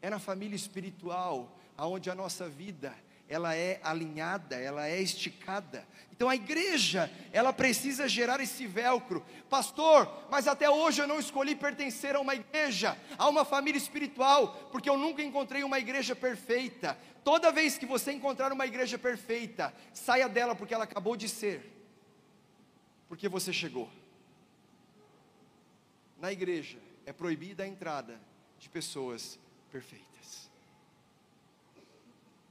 [0.00, 2.94] É na família espiritual aonde a nossa vida
[3.28, 5.86] ela é alinhada, ela é esticada.
[6.10, 9.24] Então a igreja, ela precisa gerar esse velcro.
[9.50, 14.68] Pastor, mas até hoje eu não escolhi pertencer a uma igreja, a uma família espiritual,
[14.72, 16.98] porque eu nunca encontrei uma igreja perfeita.
[17.22, 21.70] toda vez que você encontrar uma igreja perfeita, saia dela porque ela acabou de ser,
[23.06, 23.88] porque você chegou.
[26.18, 28.18] Na igreja é proibida a entrada
[28.58, 29.38] de pessoas
[29.70, 30.07] perfeitas.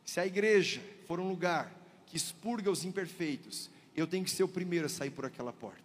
[0.08, 1.70] Se a igreja for um lugar
[2.06, 5.84] que expurga os imperfeitos, eu tenho que ser o primeiro a sair por aquela porta.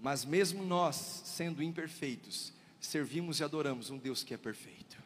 [0.00, 4.96] Mas mesmo nós, sendo imperfeitos, servimos e adoramos um Deus que é perfeito.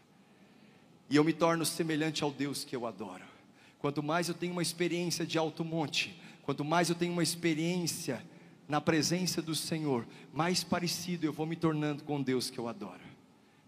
[1.10, 3.24] E eu me torno semelhante ao Deus que eu adoro.
[3.80, 8.24] Quanto mais eu tenho uma experiência de alto monte, quanto mais eu tenho uma experiência
[8.68, 13.01] na presença do Senhor, mais parecido eu vou me tornando com Deus que eu adoro.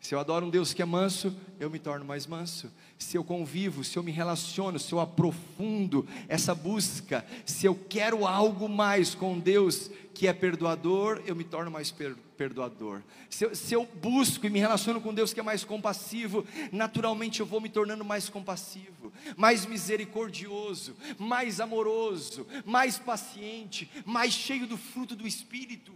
[0.04, 2.70] Se eu adoro um Deus que é manso, eu me torno mais manso.
[2.98, 8.26] Se eu convivo, se eu me relaciono, se eu aprofundo essa busca, se eu quero
[8.26, 11.90] algo mais com Deus que é perdoador, eu me torno mais
[12.36, 13.00] perdoador.
[13.30, 17.40] Se eu, se eu busco e me relaciono com Deus que é mais compassivo, naturalmente
[17.40, 24.76] eu vou me tornando mais compassivo, mais misericordioso, mais amoroso, mais paciente, mais cheio do
[24.76, 25.94] fruto do Espírito.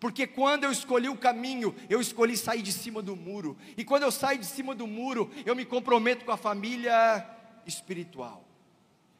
[0.00, 3.56] Porque quando eu escolhi o caminho, eu escolhi sair de cima do muro.
[3.76, 7.28] E quando eu saio de cima do muro, eu me comprometo com a família
[7.66, 8.42] espiritual.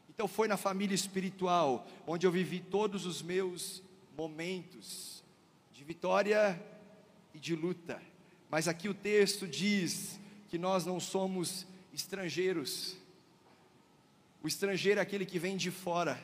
[0.09, 3.83] Então foi na família espiritual onde eu vivi todos os meus
[4.17, 5.23] momentos
[5.75, 6.61] de vitória
[7.35, 8.01] e de luta.
[8.51, 12.97] Mas aqui o texto diz que nós não somos estrangeiros.
[14.43, 16.19] O estrangeiro é aquele que vem de fora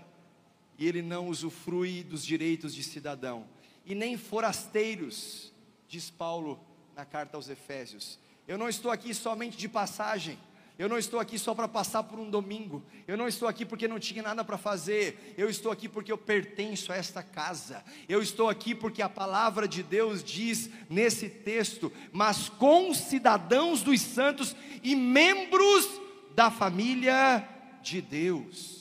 [0.78, 3.46] e ele não usufrui dos direitos de cidadão
[3.86, 5.52] e nem forasteiros,
[5.86, 6.60] diz Paulo
[6.94, 8.18] na carta aos Efésios.
[8.46, 10.38] Eu não estou aqui somente de passagem.
[10.78, 12.84] Eu não estou aqui só para passar por um domingo.
[13.08, 15.34] Eu não estou aqui porque não tinha nada para fazer.
[15.38, 17.82] Eu estou aqui porque eu pertenço a esta casa.
[18.06, 24.02] Eu estou aqui porque a palavra de Deus diz nesse texto: mas com cidadãos dos
[24.02, 25.88] santos e membros
[26.34, 27.48] da família
[27.82, 28.75] de Deus.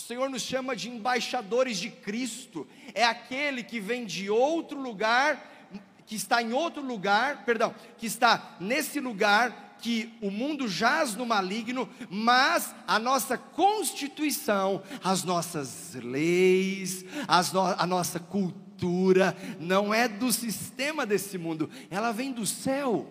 [0.00, 5.68] O Senhor nos chama de embaixadores de Cristo, é aquele que vem de outro lugar,
[6.06, 11.26] que está em outro lugar, perdão, que está nesse lugar que o mundo jaz no
[11.26, 20.08] maligno, mas a nossa constituição, as nossas leis, as no, a nossa cultura, não é
[20.08, 23.06] do sistema desse mundo, ela vem do céu.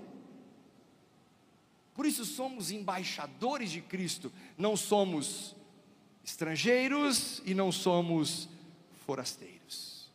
[1.93, 5.55] Por isso somos embaixadores de Cristo, não somos
[6.29, 8.47] estrangeiros e não somos
[9.05, 10.09] forasteiros.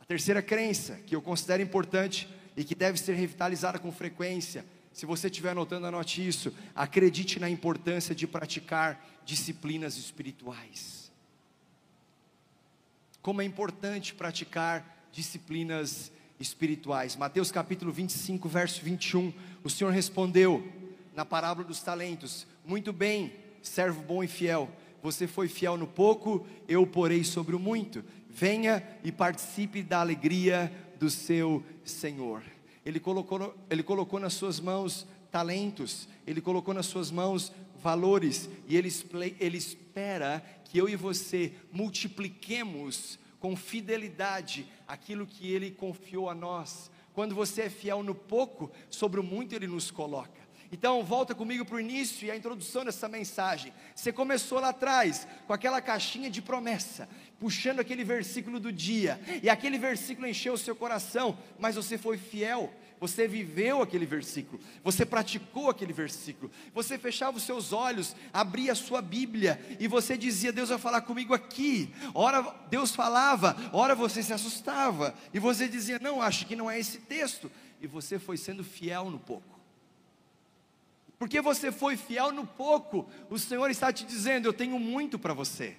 [0.00, 5.06] A terceira crença que eu considero importante e que deve ser revitalizada com frequência, se
[5.06, 6.52] você estiver anotando, anote isso.
[6.74, 11.10] Acredite na importância de praticar disciplinas espirituais.
[13.22, 17.16] Como é importante praticar disciplinas espirituais.
[17.16, 19.32] Mateus capítulo 25, verso 21.
[19.64, 20.70] O Senhor respondeu
[21.14, 24.68] na parábola dos talentos: Muito bem, servo bom e fiel.
[25.02, 28.04] Você foi fiel no pouco, eu porei sobre o muito.
[28.28, 32.42] Venha e participe da alegria do seu Senhor.
[32.84, 38.76] Ele colocou, ele colocou nas suas mãos talentos, ele colocou nas suas mãos valores, e
[38.76, 38.88] ele,
[39.40, 46.90] ele espera que eu e você multipliquemos com fidelidade aquilo que ele confiou a nós.
[47.12, 50.41] Quando você é fiel no pouco, sobre o muito ele nos coloca.
[50.72, 53.74] Então, volta comigo para o início e a introdução dessa mensagem.
[53.94, 57.06] Você começou lá atrás com aquela caixinha de promessa,
[57.38, 62.16] puxando aquele versículo do dia, e aquele versículo encheu o seu coração, mas você foi
[62.16, 68.72] fiel, você viveu aquele versículo, você praticou aquele versículo, você fechava os seus olhos, abria
[68.72, 71.92] a sua Bíblia e você dizia: Deus vai falar comigo aqui.
[72.14, 76.80] Ora, Deus falava, ora você se assustava, e você dizia: Não, acho que não é
[76.80, 79.51] esse texto, e você foi sendo fiel no pouco.
[81.22, 85.32] Porque você foi fiel no pouco, o Senhor está te dizendo: Eu tenho muito para
[85.32, 85.76] você.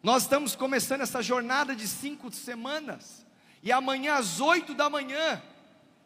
[0.00, 3.26] Nós estamos começando essa jornada de cinco semanas,
[3.64, 5.42] e amanhã às oito da manhã,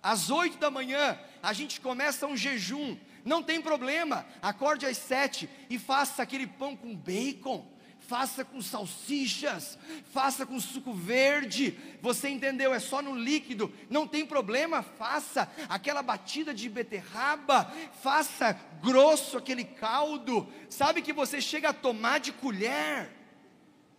[0.03, 2.97] às oito da manhã, a gente começa um jejum.
[3.23, 7.71] Não tem problema, acorde às sete e faça aquele pão com bacon
[8.07, 9.79] faça com salsichas,
[10.13, 11.79] faça com suco verde.
[12.01, 12.75] Você entendeu?
[12.75, 14.83] É só no líquido, não tem problema.
[14.83, 17.65] Faça aquela batida de beterraba,
[18.03, 20.47] faça grosso aquele caldo.
[20.69, 23.11] Sabe que você chega a tomar de colher,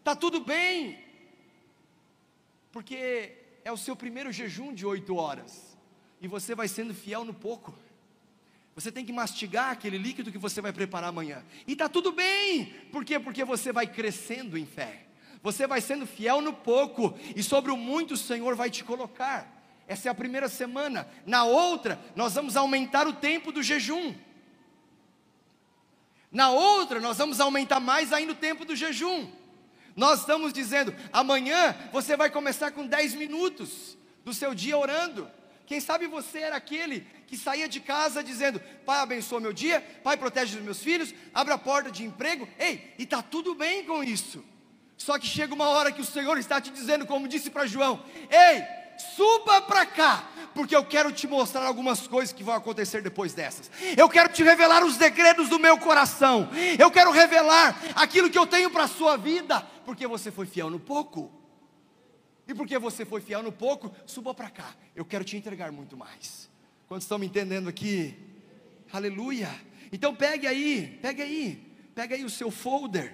[0.03, 1.03] tá tudo bem,
[2.71, 5.73] porque é o seu primeiro jejum de oito horas
[6.23, 7.77] e você vai sendo fiel no pouco.
[8.75, 11.43] Você tem que mastigar aquele líquido que você vai preparar amanhã.
[11.67, 12.65] E está tudo bem.
[12.91, 13.19] Por quê?
[13.19, 15.05] Porque você vai crescendo em fé.
[15.43, 17.17] Você vai sendo fiel no pouco.
[17.35, 19.61] E sobre o muito o Senhor vai te colocar.
[19.87, 21.07] Essa é a primeira semana.
[21.25, 24.15] Na outra, nós vamos aumentar o tempo do jejum.
[26.31, 29.29] Na outra, nós vamos aumentar mais ainda o tempo do jejum.
[29.95, 33.95] Nós estamos dizendo, amanhã você vai começar com 10 minutos
[34.25, 35.29] do seu dia orando.
[35.65, 40.17] Quem sabe você era aquele que saía de casa dizendo: Pai, abençoa meu dia, Pai,
[40.17, 42.47] protege os meus filhos, abre a porta de emprego.
[42.59, 44.43] Ei, e está tudo bem com isso.
[44.97, 48.03] Só que chega uma hora que o Senhor está te dizendo, como disse para João:
[48.29, 48.63] Ei,
[49.15, 53.71] suba para cá, porque eu quero te mostrar algumas coisas que vão acontecer depois dessas.
[53.97, 56.49] Eu quero te revelar os segredos do meu coração.
[56.77, 60.69] Eu quero revelar aquilo que eu tenho para a sua vida, porque você foi fiel
[60.69, 61.42] no pouco.
[62.47, 64.75] E porque você foi fiel no pouco, suba para cá.
[64.95, 66.49] Eu quero te entregar muito mais.
[66.87, 68.15] Quantos estão me entendendo aqui?
[68.91, 69.49] Aleluia.
[69.91, 73.13] Então pegue aí, pegue aí, pegue aí o seu folder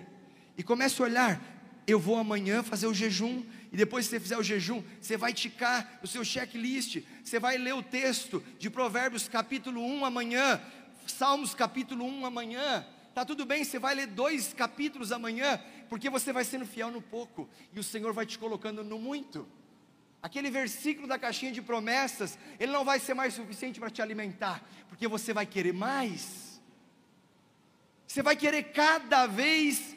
[0.57, 1.41] e comece a olhar.
[1.85, 5.33] Eu vou amanhã fazer o jejum e depois que você fizer o jejum, você vai
[5.33, 10.61] ticar o seu checklist, você vai ler o texto de Provérbios capítulo 1 amanhã,
[11.05, 12.85] Salmos capítulo 1 amanhã.
[13.13, 17.01] Tá tudo bem, você vai ler dois capítulos amanhã, porque você vai sendo fiel no
[17.01, 19.47] pouco e o Senhor vai te colocando no muito.
[20.21, 24.63] Aquele versículo da caixinha de promessas, ele não vai ser mais suficiente para te alimentar,
[24.87, 26.61] porque você vai querer mais.
[28.05, 29.95] Você vai querer cada vez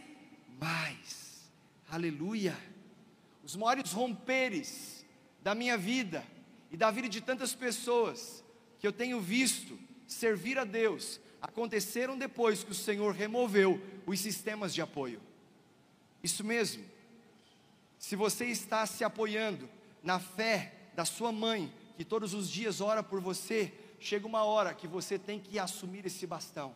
[0.58, 1.50] mais.
[1.90, 2.56] Aleluia
[3.42, 5.04] os maiores romperes
[5.42, 6.24] da minha vida
[6.70, 8.44] e da vida de tantas pessoas
[8.78, 14.72] que eu tenho visto servir a Deus aconteceram depois que o Senhor removeu os sistemas
[14.72, 15.20] de apoio.
[16.22, 16.84] Isso mesmo.
[17.98, 19.68] Se você está se apoiando
[20.02, 24.74] na fé da sua mãe, que todos os dias ora por você, chega uma hora
[24.74, 26.74] que você tem que assumir esse bastão.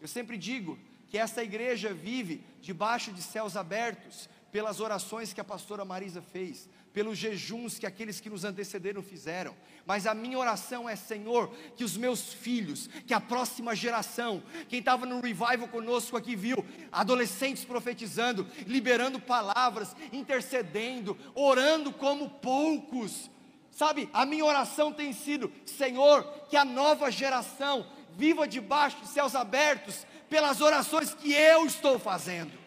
[0.00, 0.78] Eu sempre digo
[1.08, 6.68] que essa igreja vive debaixo de céus abertos, pelas orações que a pastora Marisa fez,
[6.92, 9.54] pelos jejuns que aqueles que nos antecederam fizeram.
[9.86, 14.80] Mas a minha oração é, Senhor, que os meus filhos, que a próxima geração, quem
[14.80, 23.30] estava no revival conosco aqui viu, adolescentes profetizando, liberando palavras, intercedendo, orando como poucos.
[23.70, 27.86] Sabe, a minha oração tem sido, Senhor, que a nova geração
[28.16, 32.59] viva debaixo de céus abertos pelas orações que eu estou fazendo.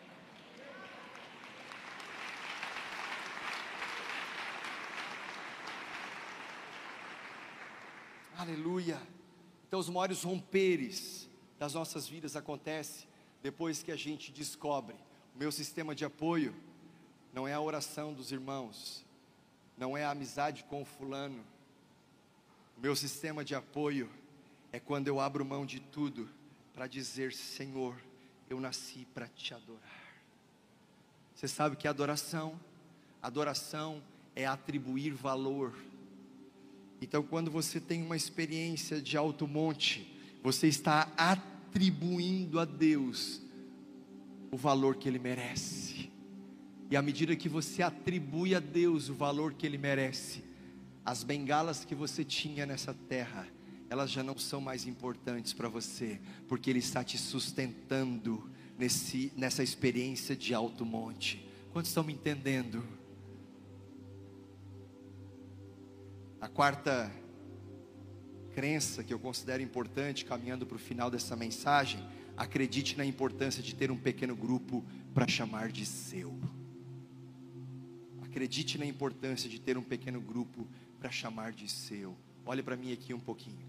[8.43, 9.01] Aleluia.
[9.65, 13.07] Então os maiores romperes das nossas vidas acontecem
[13.41, 14.97] depois que a gente descobre
[15.33, 16.53] o meu sistema de apoio
[17.33, 19.05] não é a oração dos irmãos,
[19.77, 21.41] não é a amizade com o fulano.
[22.77, 24.09] O meu sistema de apoio
[24.73, 26.29] é quando eu abro mão de tudo
[26.73, 27.95] para dizer: Senhor,
[28.49, 30.03] eu nasci para te adorar.
[31.33, 32.59] Você sabe que é adoração?
[33.21, 34.03] Adoração
[34.35, 35.73] é atribuir valor
[37.03, 43.41] então, quando você tem uma experiência de alto monte, você está atribuindo a Deus
[44.49, 46.09] o valor que Ele merece.
[46.89, 50.43] E à medida que você atribui a Deus o valor que Ele merece,
[51.03, 53.47] as bengalas que você tinha nessa terra,
[53.89, 59.61] elas já não são mais importantes para você, porque Ele está te sustentando nesse, nessa
[59.61, 61.45] experiência de alto monte.
[61.71, 62.81] Quantos estão me entendendo?
[66.43, 67.09] A quarta
[68.53, 73.73] crença que eu considero importante, caminhando para o final dessa mensagem, acredite na importância de
[73.73, 74.83] ter um pequeno grupo
[75.13, 76.37] para chamar de seu.
[78.23, 80.67] Acredite na importância de ter um pequeno grupo
[80.99, 82.13] para chamar de seu.
[82.45, 83.65] Olhe para mim aqui um pouquinho.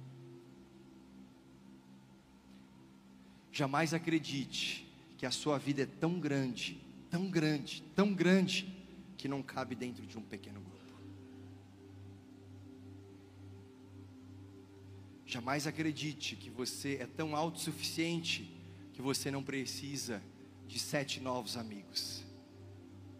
[3.53, 8.67] Jamais acredite que a sua vida é tão grande, tão grande, tão grande,
[9.17, 10.64] que não cabe dentro de um pequeno grupo.
[15.35, 18.57] Jamais acredite que você é tão autossuficiente
[18.93, 20.23] que você não precisa
[20.65, 22.23] de sete novos amigos.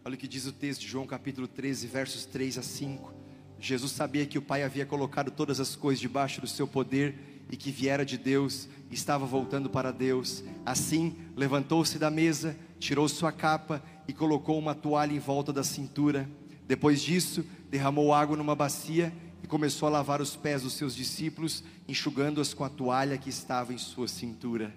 [0.05, 3.13] Olha o que diz o texto de João capítulo 13, versos 3 a 5.
[3.59, 7.57] Jesus sabia que o Pai havia colocado todas as coisas debaixo do seu poder e
[7.57, 10.41] que viera de Deus estava voltando para Deus.
[10.65, 16.29] Assim, levantou-se da mesa, tirou sua capa e colocou uma toalha em volta da cintura.
[16.65, 19.13] Depois disso, derramou água numa bacia
[19.45, 23.75] e começou a lavar os pés dos seus discípulos, enxugando-as com a toalha que estava
[23.75, 24.73] em sua cintura.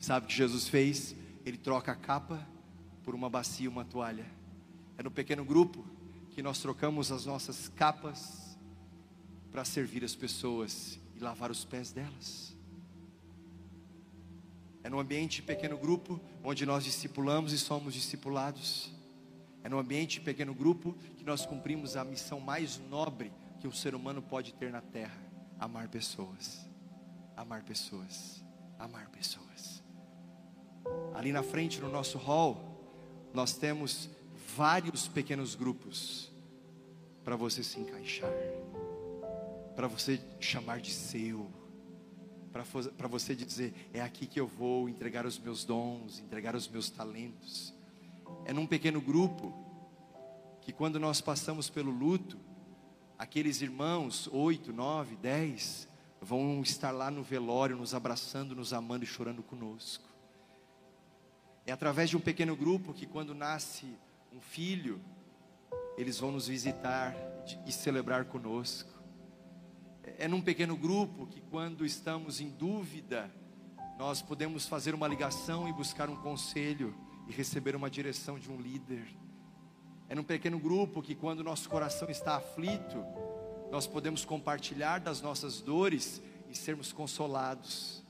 [0.00, 1.14] Sabe o que Jesus fez?
[1.46, 2.44] Ele troca a capa
[3.04, 4.26] por uma bacia e uma toalha.
[4.98, 5.86] É no pequeno grupo
[6.30, 8.58] que nós trocamos as nossas capas
[9.52, 12.56] para servir as pessoas e lavar os pés delas.
[14.82, 18.90] É no ambiente pequeno grupo onde nós discipulamos e somos discipulados.
[19.62, 23.94] É no ambiente pequeno grupo que nós cumprimos a missão mais nobre que o ser
[23.94, 25.20] humano pode ter na terra:
[25.58, 26.66] amar pessoas,
[27.36, 28.42] amar pessoas,
[28.78, 29.82] amar pessoas.
[31.14, 34.08] Ali na frente, no nosso hall, nós temos
[34.56, 36.32] vários pequenos grupos
[37.24, 38.32] para você se encaixar,
[39.76, 41.46] para você chamar de seu,
[42.96, 46.88] para você dizer: é aqui que eu vou entregar os meus dons, entregar os meus
[46.88, 47.74] talentos.
[48.44, 49.52] É num pequeno grupo
[50.60, 52.38] que, quando nós passamos pelo luto,
[53.18, 55.88] aqueles irmãos, oito, nove, dez,
[56.20, 60.04] vão estar lá no velório, nos abraçando, nos amando e chorando conosco.
[61.66, 63.86] É através de um pequeno grupo que, quando nasce
[64.32, 65.00] um filho,
[65.96, 67.14] eles vão nos visitar
[67.66, 68.90] e celebrar conosco.
[70.16, 73.30] É num pequeno grupo que, quando estamos em dúvida,
[73.98, 76.94] nós podemos fazer uma ligação e buscar um conselho
[77.26, 79.06] e receber uma direção de um líder.
[80.08, 83.04] É num pequeno grupo que, quando nosso coração está aflito,
[83.70, 88.02] nós podemos compartilhar das nossas dores e sermos consolados.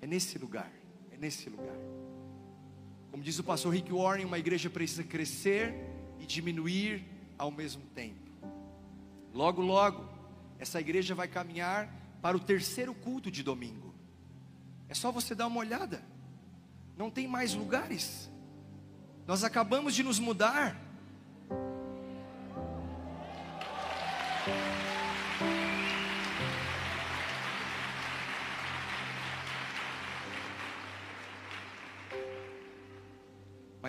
[0.00, 0.72] É nesse lugar,
[1.10, 1.76] é nesse lugar.
[3.10, 5.74] Como diz o pastor Rick Warren, uma igreja precisa crescer
[6.18, 7.04] e diminuir
[7.36, 8.30] ao mesmo tempo.
[9.34, 10.08] Logo, logo,
[10.58, 11.92] essa igreja vai caminhar
[12.22, 13.92] para o terceiro culto de domingo.
[14.88, 16.02] É só você dar uma olhada.
[16.96, 18.30] Não tem mais lugares.
[19.26, 20.91] Nós acabamos de nos mudar.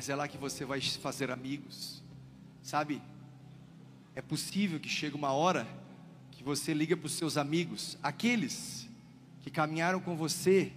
[0.04, 2.04] Mas é lá que você vai fazer amigos.
[2.62, 3.02] Sabe?
[4.14, 5.66] É possível que chegue uma hora
[6.30, 8.86] que você liga para os seus amigos, aqueles
[9.40, 10.74] que caminharam com você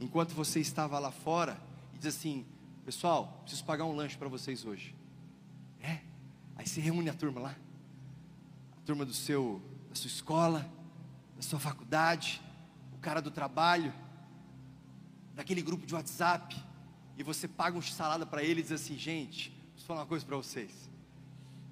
[0.00, 1.60] enquanto você estava lá fora,
[1.92, 2.46] e diz assim:
[2.86, 4.94] Pessoal, preciso pagar um lanche para vocês hoje.
[5.82, 5.98] É?
[6.56, 7.56] Aí você reúne a turma lá,
[8.78, 9.60] a turma do seu,
[9.90, 10.66] da sua escola,
[11.36, 12.40] da sua faculdade,
[12.94, 13.92] o cara do trabalho,
[15.34, 16.69] daquele grupo de WhatsApp,
[17.20, 20.24] e você paga um salada para ele e diz assim: Gente, preciso falar uma coisa
[20.24, 20.90] para vocês.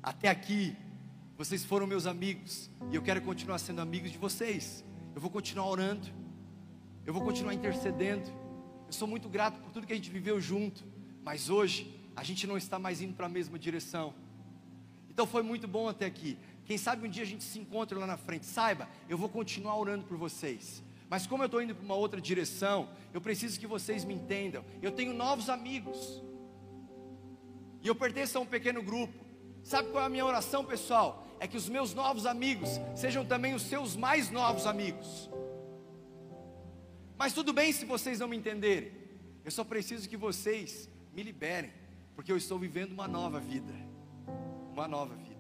[0.03, 0.77] Até aqui,
[1.39, 4.85] vocês foram meus amigos, e eu quero continuar sendo amigo de vocês.
[5.15, 6.07] Eu vou continuar orando,
[7.07, 8.31] eu vou continuar intercedendo.
[8.87, 10.85] Eu sou muito grato por tudo que a gente viveu junto.
[11.25, 14.13] Mas hoje a gente não está mais indo para a mesma direção.
[15.09, 16.37] Então foi muito bom até aqui.
[16.67, 18.45] Quem sabe um dia a gente se encontra lá na frente.
[18.45, 20.83] Saiba, eu vou continuar orando por vocês.
[21.09, 24.65] Mas como eu estou indo para uma outra direção, eu preciso que vocês me entendam.
[24.83, 26.23] Eu tenho novos amigos.
[27.83, 29.15] E eu pertenço a um pequeno grupo.
[29.63, 31.27] Sabe qual é a minha oração, pessoal?
[31.41, 35.31] É que os meus novos amigos sejam também os seus mais novos amigos.
[37.17, 38.93] Mas tudo bem se vocês não me entenderem.
[39.45, 41.73] Eu só preciso que vocês me liberem,
[42.15, 43.73] porque eu estou vivendo uma nova vida.
[44.73, 45.39] Uma nova vida.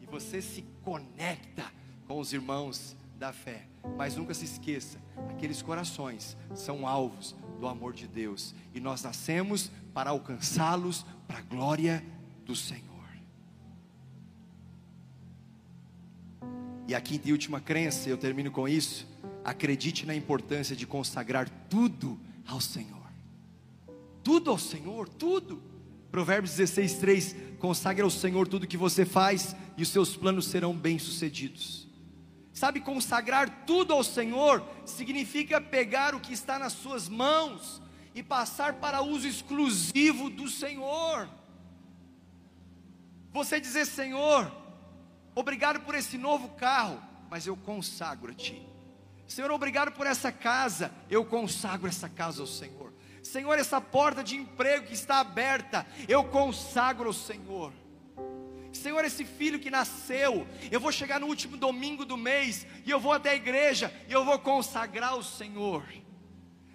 [0.00, 1.70] E você se conecta
[2.06, 3.66] com os irmãos da fé.
[3.96, 4.98] Mas nunca se esqueça,
[5.30, 11.42] aqueles corações são alvos do amor de Deus, e nós nascemos para alcançá-los para a
[11.42, 12.04] glória
[12.44, 12.84] do Senhor.
[16.86, 19.06] E a quinta e última crença, eu termino com isso.
[19.42, 23.04] Acredite na importância de consagrar tudo ao Senhor
[24.24, 25.62] tudo ao Senhor, tudo.
[26.10, 30.74] Provérbios 16, 3: consagre ao Senhor tudo que você faz, e os seus planos serão
[30.74, 31.83] bem-sucedidos.
[32.54, 37.82] Sabe, consagrar tudo ao Senhor significa pegar o que está nas suas mãos
[38.14, 41.28] e passar para uso exclusivo do Senhor.
[43.32, 44.50] Você dizer, Senhor,
[45.34, 48.64] obrigado por esse novo carro, mas eu consagro a Ti.
[49.26, 52.94] Senhor, obrigado por essa casa, eu consagro essa casa ao Senhor.
[53.20, 57.72] Senhor, essa porta de emprego que está aberta, eu consagro ao Senhor.
[58.84, 63.00] Senhor, esse filho que nasceu, eu vou chegar no último domingo do mês e eu
[63.00, 65.82] vou até a igreja e eu vou consagrar ao Senhor.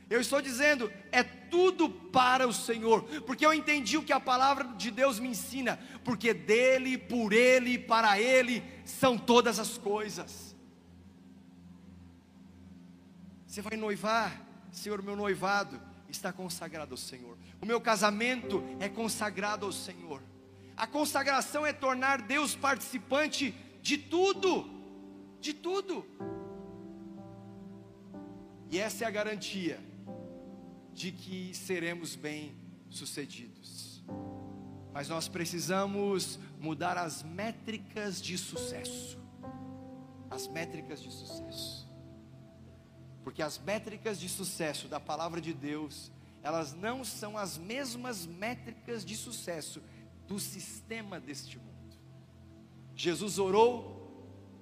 [0.09, 4.63] Eu estou dizendo, é tudo para o Senhor, porque eu entendi o que a palavra
[4.75, 10.55] de Deus me ensina, porque dele, por ele, para ele são todas as coisas.
[13.45, 15.79] Você vai noivar, Senhor, meu noivado,
[16.09, 17.37] está consagrado ao Senhor.
[17.61, 20.23] O meu casamento é consagrado ao Senhor.
[20.79, 24.65] A consagração é tornar Deus participante de tudo,
[25.41, 26.05] de tudo.
[28.71, 29.77] E essa é a garantia
[30.93, 34.01] de que seremos bem-sucedidos.
[34.93, 39.19] Mas nós precisamos mudar as métricas de sucesso.
[40.31, 41.89] As métricas de sucesso.
[43.21, 46.09] Porque as métricas de sucesso da palavra de Deus,
[46.41, 49.81] elas não são as mesmas métricas de sucesso
[50.29, 51.69] do sistema deste mundo.
[52.95, 53.97] Jesus orou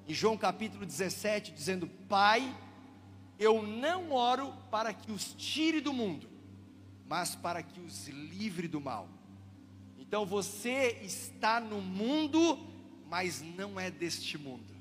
[0.08, 2.56] em João capítulo 17, dizendo: Pai,
[3.38, 6.30] eu não oro para que os tire do mundo,
[7.06, 9.10] mas para que os livre do mal.
[9.98, 12.58] Então você está no mundo,
[13.10, 14.74] mas não é deste mundo.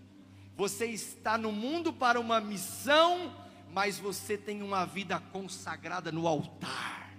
[0.56, 3.34] Você está no mundo para uma missão,
[3.72, 7.12] mas você tem uma vida consagrada no altar.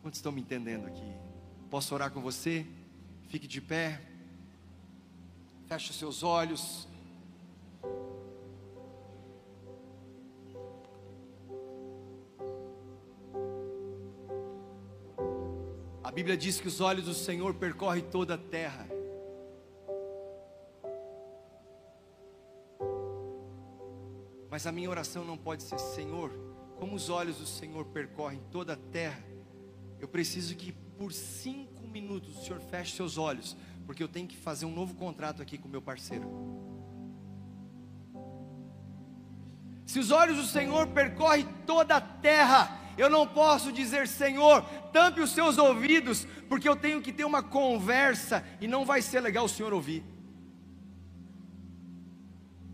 [0.00, 1.25] Quantos estão me entendendo aqui?
[1.70, 2.64] Posso orar com você?
[3.28, 4.00] Fique de pé.
[5.66, 6.86] Feche os seus olhos.
[16.04, 18.86] A Bíblia diz que os olhos do Senhor percorrem toda a terra.
[24.48, 26.30] Mas a minha oração não pode ser, Senhor,
[26.78, 29.22] como os olhos do Senhor percorrem toda a terra,
[29.98, 34.36] eu preciso que por cinco minutos o Senhor feche seus olhos, porque eu tenho que
[34.36, 36.28] fazer um novo contrato aqui com meu parceiro.
[39.86, 45.20] Se os olhos do Senhor percorrem toda a terra, eu não posso dizer, Senhor, tampe
[45.20, 49.44] os seus ouvidos, porque eu tenho que ter uma conversa e não vai ser legal
[49.44, 50.02] o Senhor ouvir.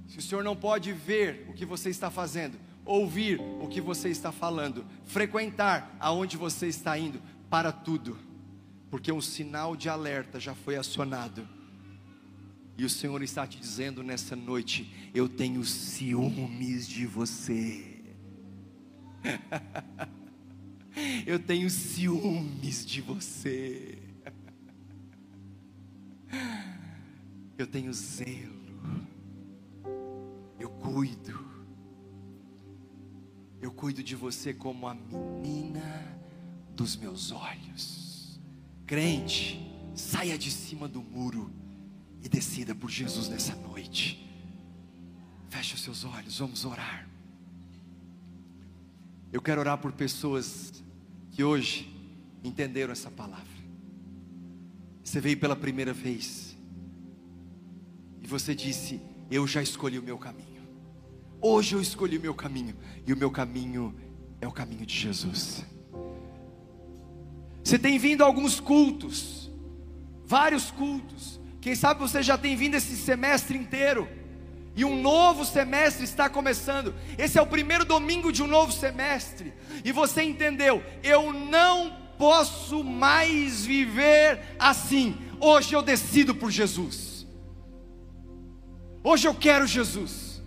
[0.08, 4.08] Se o Senhor não pode ver o que você está fazendo, ouvir o que você
[4.08, 7.20] está falando, frequentar aonde você está indo,
[7.52, 8.16] para tudo,
[8.90, 11.46] porque um sinal de alerta já foi acionado.
[12.78, 18.02] E o Senhor está te dizendo nessa noite: eu tenho ciúmes de você.
[21.26, 23.98] eu tenho ciúmes de você.
[27.58, 28.62] eu tenho zelo
[30.58, 31.52] eu cuido.
[33.60, 36.21] Eu cuido de você como a menina
[36.74, 38.40] dos meus olhos.
[38.86, 39.60] Crente,
[39.94, 41.50] saia de cima do muro
[42.22, 44.28] e decida por Jesus nessa noite.
[45.48, 47.08] Feche os seus olhos, vamos orar.
[49.32, 50.82] Eu quero orar por pessoas
[51.30, 51.90] que hoje
[52.44, 53.46] entenderam essa palavra.
[55.02, 56.56] Você veio pela primeira vez
[58.20, 59.00] e você disse:
[59.30, 60.62] Eu já escolhi o meu caminho.
[61.40, 63.94] Hoje eu escolhi o meu caminho, e o meu caminho
[64.40, 65.64] é o caminho de Jesus.
[67.72, 69.50] Você tem vindo a alguns cultos,
[70.26, 71.40] vários cultos.
[71.58, 74.06] Quem sabe você já tem vindo esse semestre inteiro,
[74.76, 76.94] e um novo semestre está começando.
[77.16, 82.84] Esse é o primeiro domingo de um novo semestre, e você entendeu: eu não posso
[82.84, 85.16] mais viver assim.
[85.40, 87.26] Hoje eu decido por Jesus.
[89.02, 90.42] Hoje eu quero Jesus.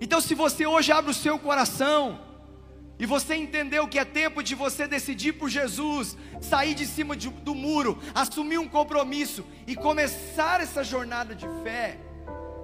[0.00, 2.30] Então, se você hoje abre o seu coração,
[3.02, 7.28] e você entendeu que é tempo de você decidir por Jesus, sair de cima de,
[7.28, 11.98] do muro, assumir um compromisso e começar essa jornada de fé.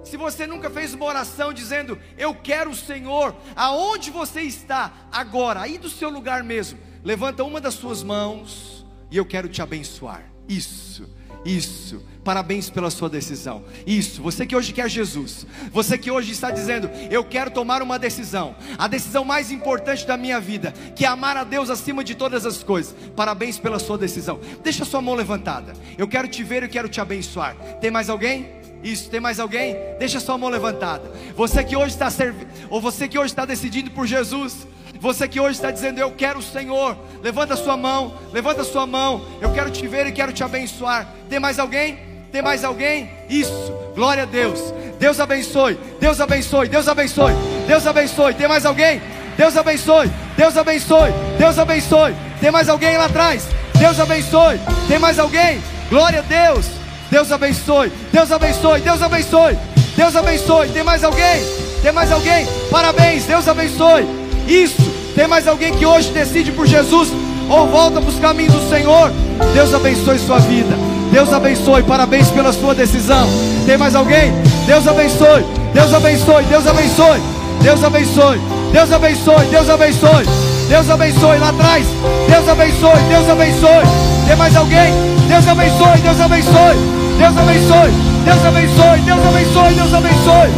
[0.01, 5.59] Se você nunca fez uma oração dizendo, Eu quero o Senhor, aonde você está agora,
[5.59, 10.23] aí do seu lugar mesmo, levanta uma das suas mãos e eu quero te abençoar.
[10.47, 11.18] Isso.
[11.45, 13.63] Isso, parabéns pela sua decisão.
[13.87, 17.97] Isso, você que hoje quer Jesus, você que hoje está dizendo, eu quero tomar uma
[17.97, 22.15] decisão, a decisão mais importante da minha vida, que é amar a Deus acima de
[22.15, 22.95] todas as coisas.
[23.15, 24.39] Parabéns pela sua decisão.
[24.61, 25.73] Deixa sua mão levantada.
[25.97, 27.55] Eu quero te ver e quero te abençoar.
[27.79, 28.59] Tem mais alguém?
[28.83, 29.75] Isso, tem mais alguém?
[29.97, 31.11] Deixa sua mão levantada.
[31.35, 34.67] Você que hoje está servindo, ou você que hoje está decidindo por Jesus,
[34.99, 39.25] você que hoje está dizendo, Eu quero o Senhor, levanta sua mão, levanta sua mão,
[39.41, 41.07] eu quero te ver e quero te abençoar.
[41.29, 41.97] Tem mais alguém?
[42.31, 43.09] Tem mais alguém?
[43.29, 44.73] Isso, glória a Deus.
[44.99, 47.33] Deus abençoe, Deus abençoe, Deus abençoe,
[47.65, 48.33] Deus abençoe.
[48.33, 49.01] Tem mais alguém?
[49.37, 52.15] Deus abençoe, Deus abençoe, Deus abençoe.
[52.41, 53.47] Tem mais alguém lá atrás?
[53.77, 54.59] Deus abençoe.
[54.87, 55.61] Tem mais alguém?
[55.89, 56.79] Glória a Deus.
[57.09, 59.57] Deus abençoe, Deus abençoe, Deus abençoe,
[59.95, 60.69] Deus abençoe.
[60.69, 61.41] Tem mais alguém?
[61.81, 62.45] Tem mais alguém?
[62.69, 64.18] Parabéns, Deus abençoe.
[64.49, 64.81] Isso.
[65.15, 67.09] Tem mais alguém que hoje decide por Jesus
[67.47, 69.11] ou volta para os caminhos do Senhor?
[69.53, 70.75] Deus abençoe sua vida.
[71.11, 71.83] Deus abençoe.
[71.83, 73.29] Parabéns pela sua decisão.
[73.65, 74.33] Tem mais alguém?
[74.65, 75.45] Deus abençoe.
[75.73, 76.43] Deus abençoe.
[76.45, 77.21] Deus abençoe.
[77.61, 78.41] Deus abençoe.
[78.71, 79.45] Deus abençoe.
[79.45, 80.25] Deus abençoe.
[80.67, 81.85] Deus abençoe lá atrás.
[82.27, 83.01] Deus abençoe.
[83.07, 83.83] Deus abençoe.
[84.27, 84.93] Tem mais alguém?
[85.27, 85.97] Deus abençoe.
[86.01, 86.77] Deus abençoe.
[87.17, 87.91] Deus abençoe.
[88.25, 89.01] Deus abençoe.
[89.01, 89.73] Deus abençoe.
[89.75, 90.49] Deus abençoe.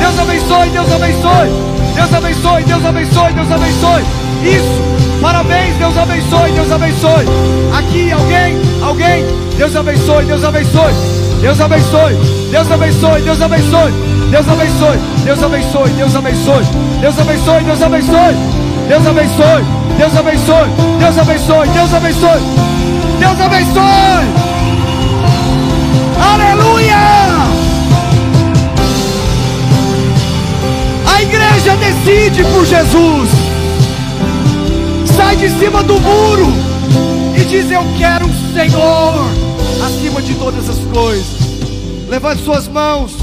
[0.00, 0.70] Deus abençoe.
[0.70, 1.73] Deus abençoe.
[1.94, 4.04] Deus abençoe, Deus abençoe, Deus abençoe.
[4.42, 5.20] Isso.
[5.20, 7.26] Parabéns, Deus abençoe, Deus abençoe.
[7.78, 9.24] Aqui alguém, alguém.
[9.56, 10.94] Deus abençoe, Deus abençoe.
[11.40, 12.14] Deus abençoe,
[12.50, 13.92] Deus abençoe, Deus abençoe.
[14.30, 16.64] Deus abençoe, Deus abençoe, Deus abençoe.
[17.00, 18.64] Deus abençoe, Deus abençoe.
[18.88, 19.64] Deus abençoe,
[19.96, 20.68] Deus abençoe,
[20.98, 22.42] Deus abençoe, Deus abençoe.
[23.18, 24.26] Deus abençoe.
[26.32, 26.96] Aleluia!
[31.06, 33.54] A igreja decide por Jesus.
[35.64, 36.46] cima do muro
[37.40, 39.14] e diz: Eu quero o Senhor
[39.84, 42.06] acima de todas as coisas.
[42.08, 43.16] Levante suas mãos.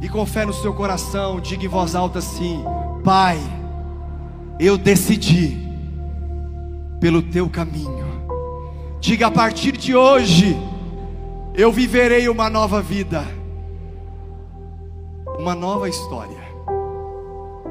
[0.00, 2.62] E com fé no seu coração, diga em voz alta assim:
[3.04, 3.38] Pai,
[4.58, 5.58] eu decidi
[7.00, 8.04] pelo teu caminho.
[9.00, 10.56] Diga a partir de hoje,
[11.54, 13.26] eu viverei uma nova vida,
[15.38, 16.42] uma nova história.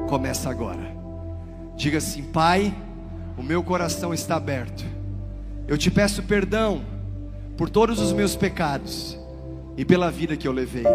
[0.07, 0.93] Começa agora.
[1.75, 2.73] Diga assim: Pai,
[3.37, 4.83] o meu coração está aberto.
[5.67, 6.83] Eu te peço perdão
[7.57, 9.17] por todos os meus pecados
[9.77, 10.85] e pela vida que eu levei.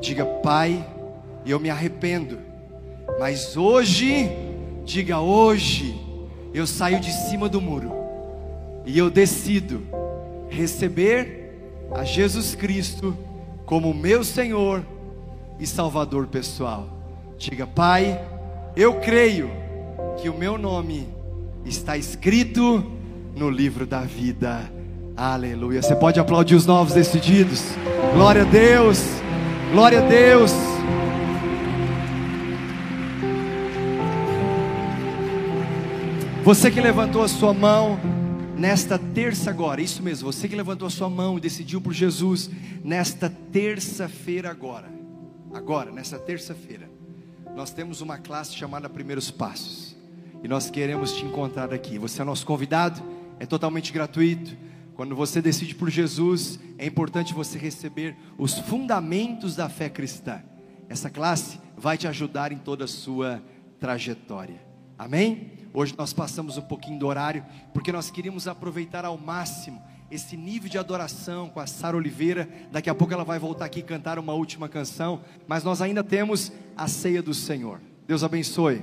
[0.00, 0.86] Diga, Pai,
[1.44, 2.38] eu me arrependo.
[3.18, 4.30] Mas hoje,
[4.84, 5.98] diga hoje,
[6.54, 7.92] eu saio de cima do muro
[8.86, 9.82] e eu decido
[10.48, 11.52] receber
[11.94, 13.16] a Jesus Cristo
[13.66, 14.82] como meu Senhor
[15.58, 16.88] e Salvador pessoal.
[17.38, 18.20] Diga, Pai,
[18.76, 19.50] eu creio
[20.20, 21.08] que o meu nome
[21.64, 22.84] está escrito
[23.34, 24.70] no livro da vida.
[25.16, 25.82] Aleluia.
[25.82, 27.62] Você pode aplaudir os novos decididos.
[28.14, 29.00] Glória a Deus.
[29.72, 30.52] Glória a Deus.
[36.44, 38.00] Você que levantou a sua mão
[38.56, 42.50] nesta terça agora, isso mesmo, você que levantou a sua mão e decidiu por Jesus
[42.82, 44.97] nesta terça-feira agora.
[45.52, 46.90] Agora, nesta terça-feira,
[47.54, 49.96] nós temos uma classe chamada Primeiros Passos.
[50.42, 51.98] E nós queremos te encontrar aqui.
[51.98, 53.02] Você é nosso convidado,
[53.40, 54.56] é totalmente gratuito.
[54.94, 60.42] Quando você decide por Jesus, é importante você receber os fundamentos da fé cristã.
[60.88, 63.42] Essa classe vai te ajudar em toda a sua
[63.80, 64.60] trajetória.
[64.98, 65.52] Amém?
[65.72, 70.68] Hoje nós passamos um pouquinho do horário, porque nós queríamos aproveitar ao máximo esse nível
[70.68, 72.48] de adoração com a Sara Oliveira.
[72.70, 76.52] Daqui a pouco ela vai voltar aqui cantar uma última canção, mas nós ainda temos
[76.76, 77.80] a ceia do Senhor.
[78.06, 78.82] Deus abençoe.